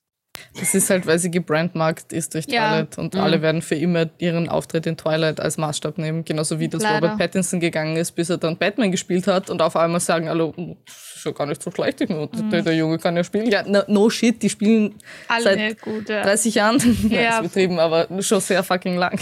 Das 0.58 0.74
ist 0.74 0.90
halt, 0.90 1.06
weil 1.06 1.20
sie 1.20 1.32
gebrandmarkt 1.32 2.14
ist 2.14 2.34
durch 2.34 2.46
ja. 2.48 2.70
Twilight 2.70 2.98
und 2.98 3.14
mhm. 3.14 3.20
alle 3.20 3.42
werden 3.42 3.62
für 3.62 3.76
immer 3.76 4.10
ihren 4.20 4.48
Auftritt 4.48 4.86
in 4.86 4.96
Twilight 4.96 5.40
als 5.40 5.58
Maßstab 5.58 5.98
nehmen. 5.98 6.24
Genauso 6.24 6.60
wie 6.60 6.70
das 6.70 6.82
Leider. 6.82 6.96
Robert 6.96 7.18
Pattinson 7.18 7.60
gegangen 7.60 7.98
ist, 7.98 8.12
bis 8.14 8.30
er 8.30 8.38
dann 8.38 8.58
Batman 8.58 8.92
gespielt 8.92 9.28
hat 9.28 9.50
und 9.50 9.62
auf 9.62 9.76
einmal 9.76 10.00
sagen, 10.00 10.30
hallo, 10.30 10.54
ist 10.88 11.26
ja 11.26 11.32
gar 11.32 11.46
nicht 11.46 11.62
so 11.62 11.72
schlecht, 11.72 12.00
mhm. 12.02 12.50
der, 12.50 12.62
der, 12.62 12.76
Junge 12.76 13.00
kann 13.00 13.18
ja 13.18 13.24
spielen. 13.24 13.50
Ja, 13.50 13.64
no, 13.64 13.82
no 13.88 14.10
shit, 14.10 14.42
die 14.42 14.50
spielen 14.50 14.96
alle 15.28 15.44
seit 15.44 15.82
gut, 15.82 16.10
ja. 16.10 16.24
30 16.24 16.56
Jahren. 16.56 16.76
Ja. 17.16 17.42
betrieben, 17.42 17.80
aber 17.80 18.08
schon 18.22 18.42
sehr 18.42 18.64
fucking 18.64 18.98
lang. 18.98 19.20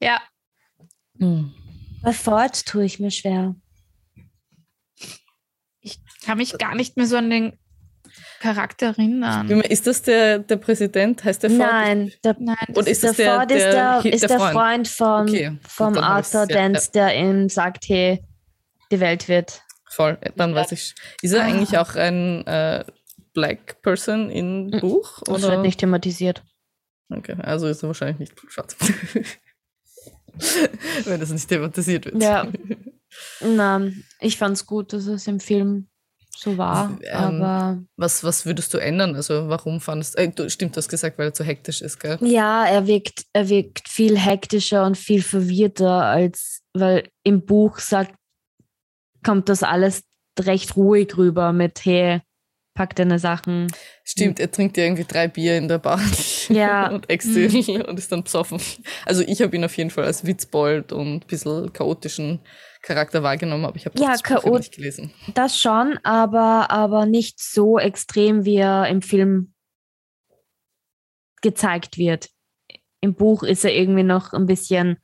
ja. 0.00 0.20
Hm. 1.18 1.52
Bei 2.02 2.12
Ford 2.12 2.66
tue 2.66 2.84
ich 2.84 3.00
mir 3.00 3.10
schwer. 3.10 3.54
Ich 5.80 5.98
kann 6.24 6.38
mich 6.38 6.56
gar 6.58 6.74
nicht 6.74 6.96
mehr 6.96 7.06
so 7.06 7.16
an 7.16 7.30
den 7.30 7.58
Charakter 8.44 8.86
erinnern. 8.88 9.48
Ist 9.62 9.86
das 9.86 10.02
der, 10.02 10.38
der 10.38 10.56
Präsident? 10.58 11.24
Heißt 11.24 11.42
der 11.42 11.50
Ford? 11.50 11.60
Nein, 11.60 12.12
der, 12.22 12.36
Nein 12.38 12.56
Und 12.74 12.86
ist 12.86 13.02
das 13.02 13.16
der, 13.16 13.36
Ford 13.36 13.50
der, 13.50 14.02
der, 14.02 14.12
ist 14.12 14.28
der, 14.28 14.38
Freund, 14.38 14.52
Freund 14.52 14.88
vom, 14.88 15.22
okay, 15.22 15.58
vom 15.66 15.96
Arthur 15.96 16.46
Dance, 16.46 16.90
ja. 16.94 17.06
der 17.06 17.18
ihm 17.18 17.48
sagt, 17.48 17.88
hey, 17.88 18.22
die 18.92 19.00
Welt 19.00 19.28
wird. 19.28 19.62
Voll, 19.88 20.18
dann 20.36 20.54
weiß 20.54 20.72
ich. 20.72 20.94
Ist 21.22 21.32
er 21.32 21.40
ah. 21.40 21.46
eigentlich 21.46 21.78
auch 21.78 21.94
ein 21.94 22.46
äh, 22.46 22.84
Black 23.32 23.80
Person 23.80 24.30
im 24.30 24.66
mhm. 24.66 24.80
Buch? 24.80 25.22
Das 25.24 25.42
oder? 25.42 25.52
wird 25.52 25.62
nicht 25.62 25.80
thematisiert. 25.80 26.42
Okay, 27.08 27.36
also 27.40 27.66
ist 27.66 27.82
er 27.82 27.86
wahrscheinlich 27.88 28.18
nicht 28.18 28.34
schwarz. 28.48 28.76
Wenn 31.04 31.18
das 31.18 31.30
nicht 31.30 31.48
thematisiert 31.48 32.04
wird. 32.04 32.22
Ja. 32.22 32.46
Na, 33.40 33.80
ich 34.20 34.36
fand's 34.36 34.66
gut, 34.66 34.92
dass 34.92 35.06
es 35.06 35.26
im 35.28 35.40
Film 35.40 35.88
so 36.36 36.58
war. 36.58 36.98
Ähm, 37.02 37.42
aber 37.42 37.82
was, 37.96 38.24
was 38.24 38.46
würdest 38.46 38.74
du 38.74 38.78
ändern? 38.78 39.14
Also 39.14 39.48
warum 39.48 39.80
fandest 39.80 40.16
äh, 40.18 40.28
du, 40.28 40.48
stimmt, 40.50 40.76
du 40.76 40.78
hast 40.78 40.88
gesagt, 40.88 41.18
weil 41.18 41.28
er 41.28 41.34
zu 41.34 41.44
hektisch 41.44 41.82
ist, 41.82 41.98
gell? 42.00 42.18
Ja, 42.20 42.66
er 42.66 42.86
wirkt, 42.86 43.24
er 43.32 43.48
wirkt 43.48 43.88
viel 43.88 44.18
hektischer 44.18 44.84
und 44.84 44.96
viel 44.96 45.22
verwirrter, 45.22 46.04
als 46.04 46.60
weil 46.74 47.08
im 47.22 47.44
Buch 47.44 47.78
sagt, 47.78 48.14
kommt 49.24 49.48
das 49.48 49.62
alles 49.62 50.02
recht 50.40 50.76
ruhig 50.76 51.16
rüber 51.16 51.52
mit, 51.52 51.84
hey, 51.84 52.20
pack 52.74 52.96
deine 52.96 53.18
Sachen. 53.18 53.68
Stimmt, 54.02 54.40
er 54.40 54.50
trinkt 54.50 54.76
ja 54.76 54.84
irgendwie 54.84 55.04
drei 55.04 55.28
Bier 55.28 55.56
in 55.56 55.68
der 55.68 55.78
Bar 55.78 56.00
ja. 56.48 56.90
und 56.92 57.08
Ecstasy 57.08 57.78
mhm. 57.78 57.82
und 57.82 57.98
ist 57.98 58.10
dann 58.10 58.24
besoffen. 58.24 58.60
Also 59.06 59.22
ich 59.22 59.40
habe 59.40 59.54
ihn 59.56 59.64
auf 59.64 59.76
jeden 59.76 59.90
Fall 59.90 60.04
als 60.04 60.26
Witzbold 60.26 60.92
und 60.92 61.24
ein 61.24 61.26
bisschen 61.26 61.72
chaotischen 61.72 62.40
Charakter 62.84 63.22
wahrgenommen, 63.22 63.64
aber 63.64 63.76
ich 63.76 63.86
habe 63.86 63.98
ja, 63.98 64.12
das 64.12 64.22
Buch 64.42 64.58
nicht 64.58 64.74
gelesen. 64.74 65.12
Das 65.34 65.58
schon, 65.58 65.98
aber, 66.02 66.70
aber 66.70 67.06
nicht 67.06 67.40
so 67.40 67.78
extrem, 67.78 68.44
wie 68.44 68.56
er 68.56 68.88
im 68.88 69.00
Film 69.00 69.54
gezeigt 71.40 71.98
wird. 71.98 72.30
Im 73.00 73.14
Buch 73.14 73.42
ist 73.42 73.64
er 73.64 73.74
irgendwie 73.74 74.02
noch 74.02 74.32
ein 74.32 74.46
bisschen 74.46 74.98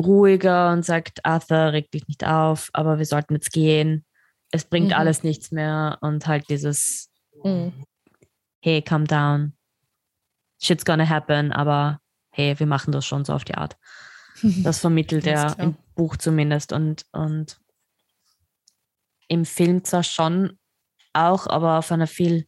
ruhiger 0.00 0.72
und 0.72 0.84
sagt, 0.84 1.24
Arthur, 1.24 1.72
reg 1.72 1.90
dich 1.92 2.06
nicht 2.08 2.26
auf, 2.26 2.68
aber 2.72 2.98
wir 2.98 3.06
sollten 3.06 3.34
jetzt 3.34 3.52
gehen. 3.52 4.04
Es 4.50 4.64
bringt 4.64 4.88
mhm. 4.88 4.94
alles 4.94 5.22
nichts 5.22 5.52
mehr 5.52 5.98
und 6.00 6.26
halt 6.26 6.48
dieses, 6.48 7.10
mhm. 7.44 7.72
hey, 8.60 8.82
calm 8.82 9.06
down. 9.06 9.56
Shit's 10.60 10.84
gonna 10.84 11.08
happen, 11.08 11.52
aber 11.52 12.00
hey, 12.30 12.58
wir 12.58 12.66
machen 12.66 12.92
das 12.92 13.06
schon 13.06 13.24
so 13.24 13.32
auf 13.32 13.44
die 13.44 13.54
Art. 13.54 13.76
Das 14.42 14.80
vermittelt 14.80 15.26
er 15.26 15.58
im 15.58 15.76
Buch 15.94 16.16
zumindest 16.16 16.72
und, 16.72 17.06
und 17.12 17.60
im 19.28 19.44
Film 19.44 19.84
zwar 19.84 20.02
schon 20.02 20.58
auch, 21.12 21.46
aber 21.46 21.78
auf 21.78 21.92
einer 21.92 22.06
viel 22.06 22.46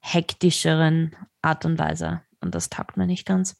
hektischeren 0.00 1.16
Art 1.42 1.64
und 1.64 1.78
Weise. 1.78 2.22
Und 2.40 2.54
das 2.54 2.70
taugt 2.70 2.96
mir 2.96 3.06
nicht 3.06 3.26
ganz. 3.26 3.56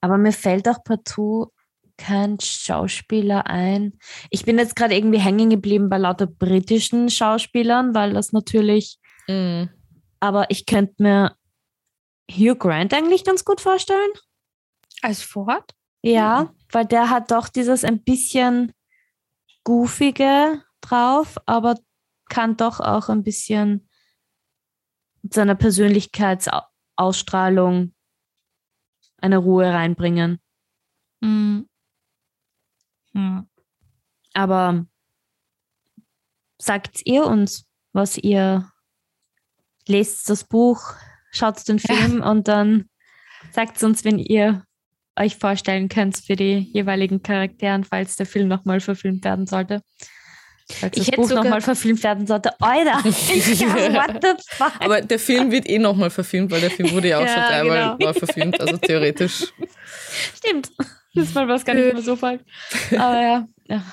Aber 0.00 0.18
mir 0.18 0.32
fällt 0.32 0.68
auch 0.68 0.84
partout 0.84 1.52
kein 1.96 2.38
Schauspieler 2.40 3.46
ein. 3.46 3.98
Ich 4.30 4.44
bin 4.44 4.58
jetzt 4.58 4.76
gerade 4.76 4.94
irgendwie 4.94 5.20
hängen 5.20 5.50
geblieben 5.50 5.88
bei 5.88 5.98
lauter 5.98 6.26
britischen 6.26 7.10
Schauspielern, 7.10 7.94
weil 7.94 8.12
das 8.12 8.32
natürlich. 8.32 8.98
Mm. 9.28 9.64
Aber 10.20 10.50
ich 10.50 10.66
könnte 10.66 10.94
mir 10.98 11.36
Hugh 12.30 12.56
Grant 12.56 12.94
eigentlich 12.94 13.24
ganz 13.24 13.44
gut 13.44 13.60
vorstellen. 13.60 14.10
Als 15.02 15.22
Ford? 15.22 15.74
Ja, 16.02 16.44
mhm. 16.44 16.50
weil 16.70 16.86
der 16.86 17.10
hat 17.10 17.30
doch 17.30 17.48
dieses 17.48 17.84
ein 17.84 18.02
bisschen 18.02 18.72
goofige 19.64 20.62
drauf, 20.80 21.38
aber 21.46 21.76
kann 22.28 22.56
doch 22.56 22.80
auch 22.80 23.08
ein 23.08 23.22
bisschen 23.22 23.88
seiner 25.22 25.54
Persönlichkeitsausstrahlung 25.54 27.94
eine 29.18 29.38
Ruhe 29.38 29.72
reinbringen. 29.72 30.40
Mhm. 31.20 31.68
Mhm. 33.12 33.48
Aber 34.34 34.84
sagt 36.58 37.02
ihr 37.04 37.26
uns, 37.26 37.68
was 37.92 38.18
ihr 38.18 38.68
lest 39.86 40.28
das 40.30 40.44
Buch, 40.44 40.94
schaut 41.30 41.68
den 41.68 41.78
Film 41.78 42.18
ja. 42.18 42.30
und 42.30 42.48
dann 42.48 42.90
sagt 43.52 43.82
uns, 43.82 44.04
wenn 44.04 44.18
ihr 44.18 44.66
euch 45.18 45.36
vorstellen 45.36 45.88
könnt 45.88 46.16
für 46.16 46.36
die 46.36 46.70
jeweiligen 46.72 47.22
Charakteren, 47.22 47.84
falls 47.84 48.16
der 48.16 48.26
Film 48.26 48.48
nochmal 48.48 48.80
verfilmt 48.80 49.24
werden 49.24 49.46
sollte. 49.46 49.82
Falls 50.70 50.96
ich 50.96 51.06
das 51.06 51.16
Buch 51.16 51.30
nochmal 51.30 51.60
verfilmt 51.60 52.02
werden 52.02 52.26
sollte. 52.26 52.50
Alter! 52.60 53.04
what 53.04 54.22
the 54.22 54.42
fuck? 54.48 54.72
Aber 54.80 55.00
der 55.00 55.18
Film 55.18 55.50
wird 55.50 55.68
eh 55.68 55.78
nochmal 55.78 56.10
verfilmt, 56.10 56.50
weil 56.50 56.60
der 56.60 56.70
Film 56.70 56.90
wurde 56.92 57.08
ja 57.08 57.18
auch 57.18 57.22
ja, 57.26 57.28
schon 57.28 57.42
dreimal 57.42 57.96
genau. 57.98 58.12
verfilmt, 58.12 58.60
also 58.60 58.76
theoretisch. 58.78 59.52
Stimmt. 60.36 60.70
Diesmal 61.14 61.46
war 61.46 61.56
es 61.56 61.64
gar 61.64 61.74
nicht 61.74 61.92
mehr 61.92 62.02
so 62.02 62.16
falsch. 62.16 62.42
Aber 62.92 63.20
ja. 63.20 63.48
ja. 63.68 63.84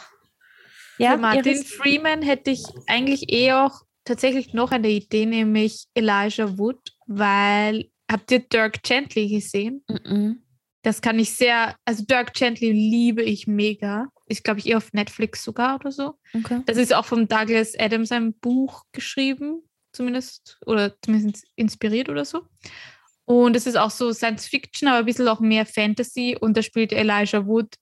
ja 0.97 1.12
Für 1.12 1.17
Martin 1.17 1.65
Freeman 1.65 2.21
hätte 2.21 2.51
ich 2.51 2.63
eigentlich 2.88 3.32
eh 3.34 3.51
auch 3.51 3.82
tatsächlich 4.05 4.53
noch 4.53 4.71
eine 4.71 4.89
Idee, 4.89 5.25
nämlich 5.25 5.88
Elijah 5.95 6.58
Wood, 6.58 6.79
weil 7.08 7.89
habt 8.09 8.32
ihr 8.32 8.39
Dirk 8.39 8.82
Gently 8.84 9.28
gesehen? 9.28 9.84
Mm 9.88 9.95
-mm. 9.95 10.36
Das 10.82 11.01
kann 11.01 11.19
ich 11.19 11.36
sehr, 11.36 11.75
also 11.86 12.05
Dirk 12.05 12.34
Gently 12.34 12.71
liebe 12.71 13.21
ich 13.21 13.47
mega. 13.47 14.07
Ist, 14.27 14.43
glaube 14.43 14.59
ich, 14.59 14.67
eher 14.67 14.77
auf 14.77 14.93
Netflix 14.93 15.43
sogar 15.43 15.75
oder 15.75 15.91
so. 15.91 16.15
Okay. 16.34 16.61
Das 16.65 16.77
ist 16.77 16.93
auch 16.93 17.05
von 17.05 17.27
Douglas 17.27 17.77
Adams 17.77 18.11
ein 18.11 18.34
Buch 18.34 18.84
geschrieben, 18.91 19.61
zumindest, 19.91 20.57
oder 20.65 20.95
zumindest 21.01 21.45
inspiriert 21.55 22.09
oder 22.09 22.23
so. 22.23 22.45
Und 23.25 23.55
es 23.55 23.67
ist 23.67 23.77
auch 23.77 23.91
so 23.91 24.13
Science 24.13 24.47
Fiction, 24.47 24.88
aber 24.88 24.99
ein 24.99 25.05
bisschen 25.05 25.27
auch 25.27 25.39
mehr 25.39 25.65
Fantasy. 25.65 26.38
Und 26.39 26.55
da 26.55 26.61
spielt 26.61 26.93
Elijah 26.93 27.45
Wood 27.45 27.75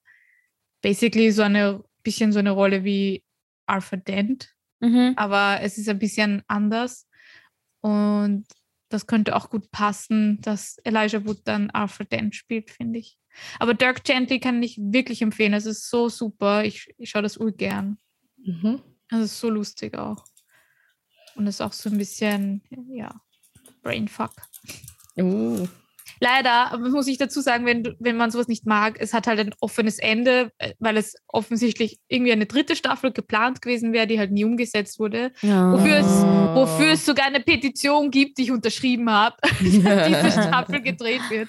basically 0.82 1.30
so 1.30 1.42
eine 1.42 1.82
bisschen 2.02 2.32
so 2.32 2.38
eine 2.38 2.50
Rolle 2.50 2.84
wie 2.84 3.22
Arthur 3.66 3.98
Dent. 3.98 4.54
Mhm. 4.80 5.14
Aber 5.16 5.60
es 5.62 5.78
ist 5.78 5.88
ein 5.88 5.98
bisschen 5.98 6.42
anders. 6.48 7.06
Und 7.80 8.44
das 8.88 9.06
könnte 9.06 9.36
auch 9.36 9.50
gut 9.50 9.70
passen, 9.70 10.40
dass 10.40 10.78
Elijah 10.84 11.24
Wood 11.24 11.40
dann 11.44 11.70
Arthur 11.70 12.06
Dent 12.06 12.34
spielt, 12.34 12.70
finde 12.70 12.98
ich. 12.98 13.18
Aber 13.58 13.74
Dirk 13.74 14.04
Gently 14.04 14.40
kann 14.40 14.62
ich 14.62 14.78
wirklich 14.78 15.22
empfehlen. 15.22 15.52
Es 15.52 15.66
ist 15.66 15.88
so 15.90 16.08
super. 16.08 16.64
Ich, 16.64 16.92
ich 16.98 17.10
schaue 17.10 17.22
das 17.22 17.36
urgern. 17.36 17.98
Mhm. 18.38 18.82
Es 19.10 19.20
ist 19.20 19.40
so 19.40 19.50
lustig 19.50 19.96
auch. 19.96 20.24
Und 21.36 21.46
es 21.46 21.56
ist 21.56 21.60
auch 21.60 21.72
so 21.72 21.88
ein 21.88 21.98
bisschen, 21.98 22.62
ja, 22.90 23.20
Brainfuck. 23.82 24.32
Uh. 25.16 25.66
Leider, 26.20 26.76
muss 26.78 27.06
ich 27.06 27.18
dazu 27.18 27.40
sagen, 27.40 27.66
wenn, 27.66 27.96
wenn 27.98 28.16
man 28.16 28.30
sowas 28.30 28.48
nicht 28.48 28.66
mag, 28.66 28.96
es 29.00 29.12
hat 29.12 29.26
halt 29.26 29.40
ein 29.40 29.54
offenes 29.60 29.98
Ende, 29.98 30.52
äh, 30.58 30.74
weil 30.78 30.96
es 30.96 31.16
offensichtlich 31.28 32.00
irgendwie 32.08 32.32
eine 32.32 32.46
dritte 32.46 32.76
Staffel 32.76 33.12
geplant 33.12 33.62
gewesen 33.62 33.92
wäre, 33.92 34.06
die 34.06 34.18
halt 34.18 34.32
nie 34.32 34.44
umgesetzt 34.44 34.98
wurde. 34.98 35.32
Ja. 35.42 35.72
Wofür, 35.72 35.96
es, 35.96 36.06
wofür 36.06 36.92
es 36.92 37.06
sogar 37.06 37.26
eine 37.26 37.40
Petition 37.40 38.10
gibt, 38.10 38.38
die 38.38 38.42
ich 38.44 38.50
unterschrieben 38.50 39.10
habe, 39.10 39.36
dass 39.42 39.58
diese 39.60 40.42
Staffel 40.42 40.80
gedreht 40.80 41.22
wird. 41.30 41.48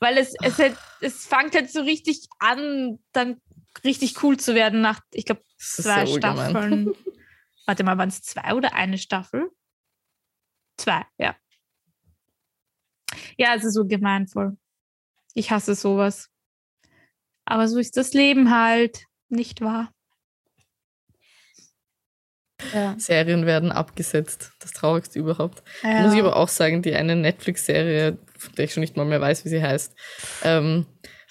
Weil 0.00 0.16
es, 0.16 0.34
es, 0.42 0.58
halt, 0.58 0.76
es 1.00 1.26
fängt 1.26 1.54
halt 1.54 1.70
so 1.70 1.82
richtig 1.82 2.26
an, 2.38 2.98
dann 3.12 3.40
richtig 3.84 4.22
cool 4.22 4.38
zu 4.38 4.54
werden 4.54 4.80
nach, 4.80 5.00
ich 5.12 5.26
glaube, 5.26 5.42
zwei 5.58 6.06
Staffeln. 6.06 6.94
Warte 7.66 7.84
mal, 7.84 7.98
waren 7.98 8.08
es 8.08 8.22
zwei 8.22 8.54
oder 8.54 8.74
eine 8.74 8.98
Staffel? 8.98 9.50
Zwei, 10.76 11.04
ja. 11.18 11.36
Ja, 13.40 13.54
es 13.54 13.64
ist 13.64 13.72
so 13.72 13.86
gemeinvoll. 13.86 14.58
Ich 15.32 15.50
hasse 15.50 15.74
sowas. 15.74 16.28
Aber 17.46 17.68
so 17.68 17.78
ist 17.78 17.96
das 17.96 18.12
Leben 18.12 18.54
halt, 18.54 19.06
nicht 19.30 19.62
wahr? 19.62 19.94
Ja. 22.74 22.94
Serien 22.98 23.46
werden 23.46 23.72
abgesetzt. 23.72 24.52
Das 24.60 24.72
Traurigste 24.72 25.18
überhaupt. 25.18 25.62
Ja. 25.82 26.02
Muss 26.02 26.12
ich 26.12 26.20
aber 26.20 26.36
auch 26.36 26.48
sagen, 26.48 26.82
die 26.82 26.94
eine 26.94 27.16
Netflix-Serie, 27.16 28.18
von 28.36 28.54
der 28.56 28.66
ich 28.66 28.74
schon 28.74 28.82
nicht 28.82 28.98
mal 28.98 29.06
mehr 29.06 29.22
weiß, 29.22 29.46
wie 29.46 29.48
sie 29.48 29.62
heißt, 29.62 29.94
ähm, 30.44 30.84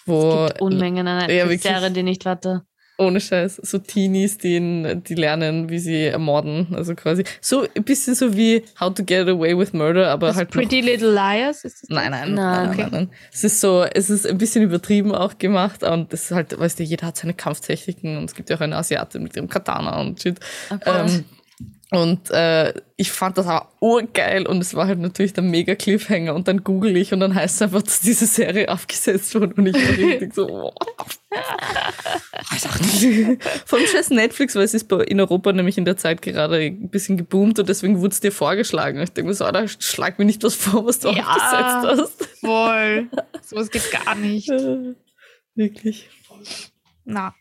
wo. 0.07 0.45
Es 0.45 0.53
gibt 0.53 0.61
Unmengen 0.63 1.07
an 1.07 1.27
Netflix-Serien, 1.27 1.93
die 1.93 2.01
nicht 2.01 2.25
warte. 2.25 2.65
Ohne 2.99 3.21
Scheiß. 3.21 3.55
So 3.63 3.77
Teenies, 3.77 4.37
die, 4.37 4.59
die 5.07 5.15
lernen, 5.15 5.69
wie 5.69 5.79
sie 5.79 6.03
ermorden. 6.05 6.67
Also 6.75 6.95
quasi. 6.95 7.23
So 7.39 7.65
ein 7.75 7.83
bisschen 7.83 8.13
so 8.13 8.35
wie 8.35 8.63
How 8.79 8.93
to 8.93 9.03
Get 9.05 9.27
Away 9.29 9.57
with 9.57 9.71
Murder, 9.71 10.09
aber 10.09 10.27
das 10.27 10.35
halt. 10.35 10.51
Pretty 10.51 10.81
Little 10.81 11.13
Liars? 11.13 11.63
Ist 11.63 11.83
das 11.83 11.89
nein, 11.89 12.11
nein, 12.11 12.33
nein, 12.33 12.69
okay. 12.69 12.81
nein, 12.81 12.91
nein, 12.91 13.09
Es 13.31 13.45
ist 13.45 13.61
so, 13.61 13.83
es 13.83 14.09
ist 14.09 14.27
ein 14.27 14.37
bisschen 14.37 14.63
übertrieben 14.63 15.15
auch 15.15 15.37
gemacht 15.37 15.83
und 15.83 16.11
das 16.11 16.25
ist 16.25 16.31
halt, 16.31 16.59
weißt 16.59 16.79
du, 16.79 16.83
jeder 16.83 17.07
hat 17.07 17.15
seine 17.15 17.33
Kampftechniken 17.33 18.17
und 18.17 18.25
es 18.25 18.35
gibt 18.35 18.49
ja 18.49 18.57
auch 18.57 18.61
eine 18.61 18.75
Asiatin 18.75 19.23
mit 19.23 19.35
ihrem 19.35 19.47
Katana 19.47 20.01
und 20.01 20.21
shit. 20.21 20.37
Okay. 20.69 20.91
Ähm, 21.05 21.25
und 21.91 22.29
äh, 22.29 22.73
ich 22.97 23.11
fand 23.11 23.39
das 23.39 23.47
auch 23.47 23.65
urgeil 23.79 24.45
und 24.45 24.61
es 24.61 24.75
war 24.75 24.85
halt 24.85 24.99
natürlich 24.99 25.33
der 25.33 25.43
mega 25.43 25.73
Cliffhanger 25.73 26.35
und 26.35 26.47
dann 26.47 26.63
google 26.63 26.95
ich 26.95 27.13
und 27.13 27.19
dann 27.19 27.33
heißt 27.33 27.55
es 27.55 27.61
einfach, 27.63 27.81
dass 27.81 28.01
diese 28.01 28.27
Serie 28.27 28.69
abgesetzt 28.69 29.33
wurde 29.33 29.55
und 29.55 29.65
ich 29.65 29.73
war 29.73 29.97
richtig 29.97 30.35
so, 30.35 30.47
wow. 30.47 30.73
Vom 33.65 33.79
scheiß 33.79 34.11
Netflix, 34.11 34.55
weil 34.55 34.63
es 34.63 34.75
ist 34.75 34.91
in 34.91 35.19
Europa 35.19 35.51
nämlich 35.51 35.79
in 35.79 35.85
der 35.85 35.97
Zeit 35.97 36.21
gerade 36.21 36.57
ein 36.57 36.89
bisschen 36.89 37.17
geboomt 37.17 37.57
und 37.57 37.67
deswegen 37.67 37.99
wurde 37.99 38.13
es 38.13 38.19
dir 38.19 38.31
vorgeschlagen. 38.31 39.01
Ich 39.01 39.11
denke 39.11 39.29
mir 39.29 39.35
so, 39.35 39.49
da 39.49 39.67
schlag 39.67 40.19
mir 40.19 40.25
nicht 40.25 40.43
was 40.43 40.53
vor, 40.53 40.85
was 40.85 40.99
du 40.99 41.09
ja, 41.09 41.23
abgesetzt 41.23 42.01
hast. 42.01 42.25
Voll. 42.39 43.09
Sowas 43.41 43.71
geht 43.71 43.89
gar 43.91 44.13
nicht. 44.13 44.49
Wirklich. 45.55 46.07
Na. 47.05 47.33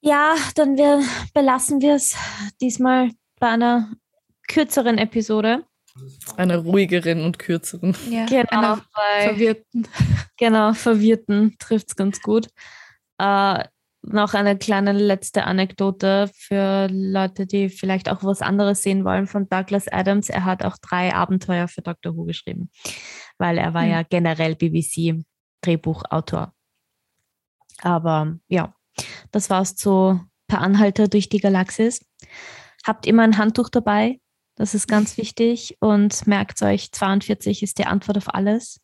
Ja, 0.00 0.34
dann 0.54 0.76
wir, 0.76 1.02
belassen 1.34 1.80
wir 1.80 1.94
es 1.94 2.16
diesmal 2.60 3.10
bei 3.38 3.48
einer 3.48 3.90
kürzeren 4.48 4.98
Episode. 4.98 5.64
Einer 6.36 6.58
ruhigeren 6.58 7.22
und 7.22 7.38
kürzeren. 7.38 7.96
Ja, 8.08 8.26
genau, 8.26 8.78
verwirrten. 9.20 9.88
Genau, 10.38 10.72
verwirrten 10.72 11.56
trifft 11.58 11.88
es 11.88 11.96
ganz 11.96 12.22
gut. 12.22 12.48
Äh, 13.18 13.64
noch 14.02 14.32
eine 14.32 14.56
kleine 14.56 14.92
letzte 14.92 15.44
Anekdote 15.44 16.30
für 16.34 16.88
Leute, 16.90 17.46
die 17.46 17.68
vielleicht 17.68 18.08
auch 18.08 18.24
was 18.24 18.40
anderes 18.40 18.82
sehen 18.82 19.04
wollen 19.04 19.26
von 19.26 19.50
Douglas 19.50 19.88
Adams. 19.88 20.30
Er 20.30 20.46
hat 20.46 20.64
auch 20.64 20.78
drei 20.78 21.14
Abenteuer 21.14 21.68
für 21.68 21.82
Doctor 21.82 22.16
Who 22.16 22.24
geschrieben, 22.24 22.70
weil 23.36 23.58
er 23.58 23.74
war 23.74 23.82
mhm. 23.82 23.90
ja 23.90 24.02
generell 24.02 24.54
BBC-Drehbuchautor. 24.54 26.54
Aber 27.82 28.38
ja, 28.48 28.74
das 29.30 29.50
war's 29.50 29.76
zu 29.76 30.20
Per 30.48 30.60
Anhalter 30.60 31.06
durch 31.06 31.28
die 31.28 31.38
Galaxis. 31.38 32.04
Habt 32.84 33.06
immer 33.06 33.22
ein 33.22 33.38
Handtuch 33.38 33.68
dabei. 33.68 34.20
Das 34.56 34.74
ist 34.74 34.88
ganz 34.88 35.16
wichtig. 35.16 35.76
Und 35.80 36.26
merkt 36.26 36.60
euch, 36.62 36.90
42 36.90 37.62
ist 37.62 37.78
die 37.78 37.86
Antwort 37.86 38.18
auf 38.18 38.34
alles. 38.34 38.80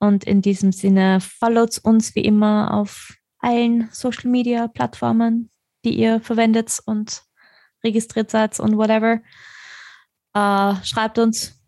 Und 0.00 0.24
in 0.24 0.42
diesem 0.42 0.72
Sinne, 0.72 1.20
followt 1.20 1.78
uns 1.82 2.14
wie 2.14 2.24
immer 2.24 2.74
auf 2.74 3.14
allen 3.38 3.88
Social 3.92 4.30
Media 4.30 4.66
Plattformen, 4.66 5.50
die 5.84 5.96
ihr 5.96 6.20
verwendet 6.20 6.78
und 6.86 7.22
registriert 7.84 8.30
seid 8.30 8.58
und 8.58 8.76
whatever. 8.76 9.20
Äh, 10.34 10.84
schreibt 10.84 11.18
uns, 11.18 11.60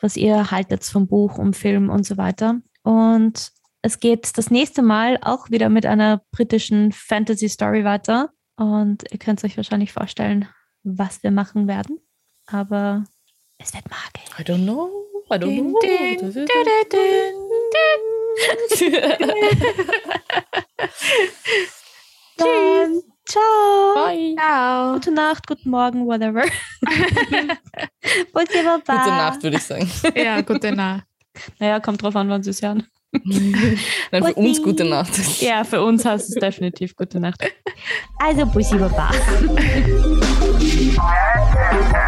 was 0.00 0.16
ihr 0.16 0.50
haltet 0.50 0.84
vom 0.84 1.06
Buch, 1.06 1.36
um 1.36 1.52
Film 1.52 1.90
und 1.90 2.06
so 2.06 2.16
weiter. 2.16 2.60
Und 2.82 3.52
es 3.86 4.00
geht 4.00 4.36
das 4.36 4.50
nächste 4.50 4.82
Mal 4.82 5.16
auch 5.22 5.48
wieder 5.50 5.68
mit 5.68 5.86
einer 5.86 6.20
britischen 6.32 6.90
Fantasy-Story 6.90 7.84
weiter. 7.84 8.30
Und 8.56 9.04
ihr 9.12 9.18
könnt 9.18 9.44
euch 9.44 9.56
wahrscheinlich 9.56 9.92
vorstellen, 9.92 10.48
was 10.82 11.22
wir 11.22 11.30
machen 11.30 11.68
werden. 11.68 12.00
Aber 12.46 13.04
es 13.58 13.72
wird 13.74 13.84
magisch. 13.88 14.28
I 14.40 14.42
don't 14.42 14.64
know. 14.64 14.90
I 15.30 15.34
don't 15.36 15.56
know. 15.56 15.78
Dann, 22.38 23.02
ciao. 23.24 23.94
Bye. 23.94 24.34
Ciao. 24.36 24.94
Gute 24.94 25.12
Nacht, 25.12 25.46
guten 25.46 25.70
Morgen, 25.70 26.06
whatever. 26.06 26.42
gute 28.32 28.62
Nacht, 28.64 29.42
würde 29.44 29.56
ich 29.56 29.62
sagen. 29.62 29.88
ja, 30.16 30.40
gute 30.40 30.72
Nacht. 30.72 31.04
Naja, 31.60 31.78
kommt 31.80 32.02
drauf 32.02 32.16
an, 32.16 32.28
wann 32.28 32.42
Sie 32.42 32.50
es 32.50 32.62
hören. 32.62 32.86
Nein, 33.12 34.24
für 34.24 34.34
uns 34.34 34.62
gute 34.62 34.84
Nacht. 34.84 35.12
Ja, 35.40 35.64
für 35.64 35.82
uns 35.82 36.04
heißt 36.04 36.30
es 36.30 36.34
definitiv 36.36 36.94
gute 36.96 37.20
Nacht. 37.20 37.42
Also 38.18 38.46
Bussi 38.46 38.76
Baba. 38.76 39.10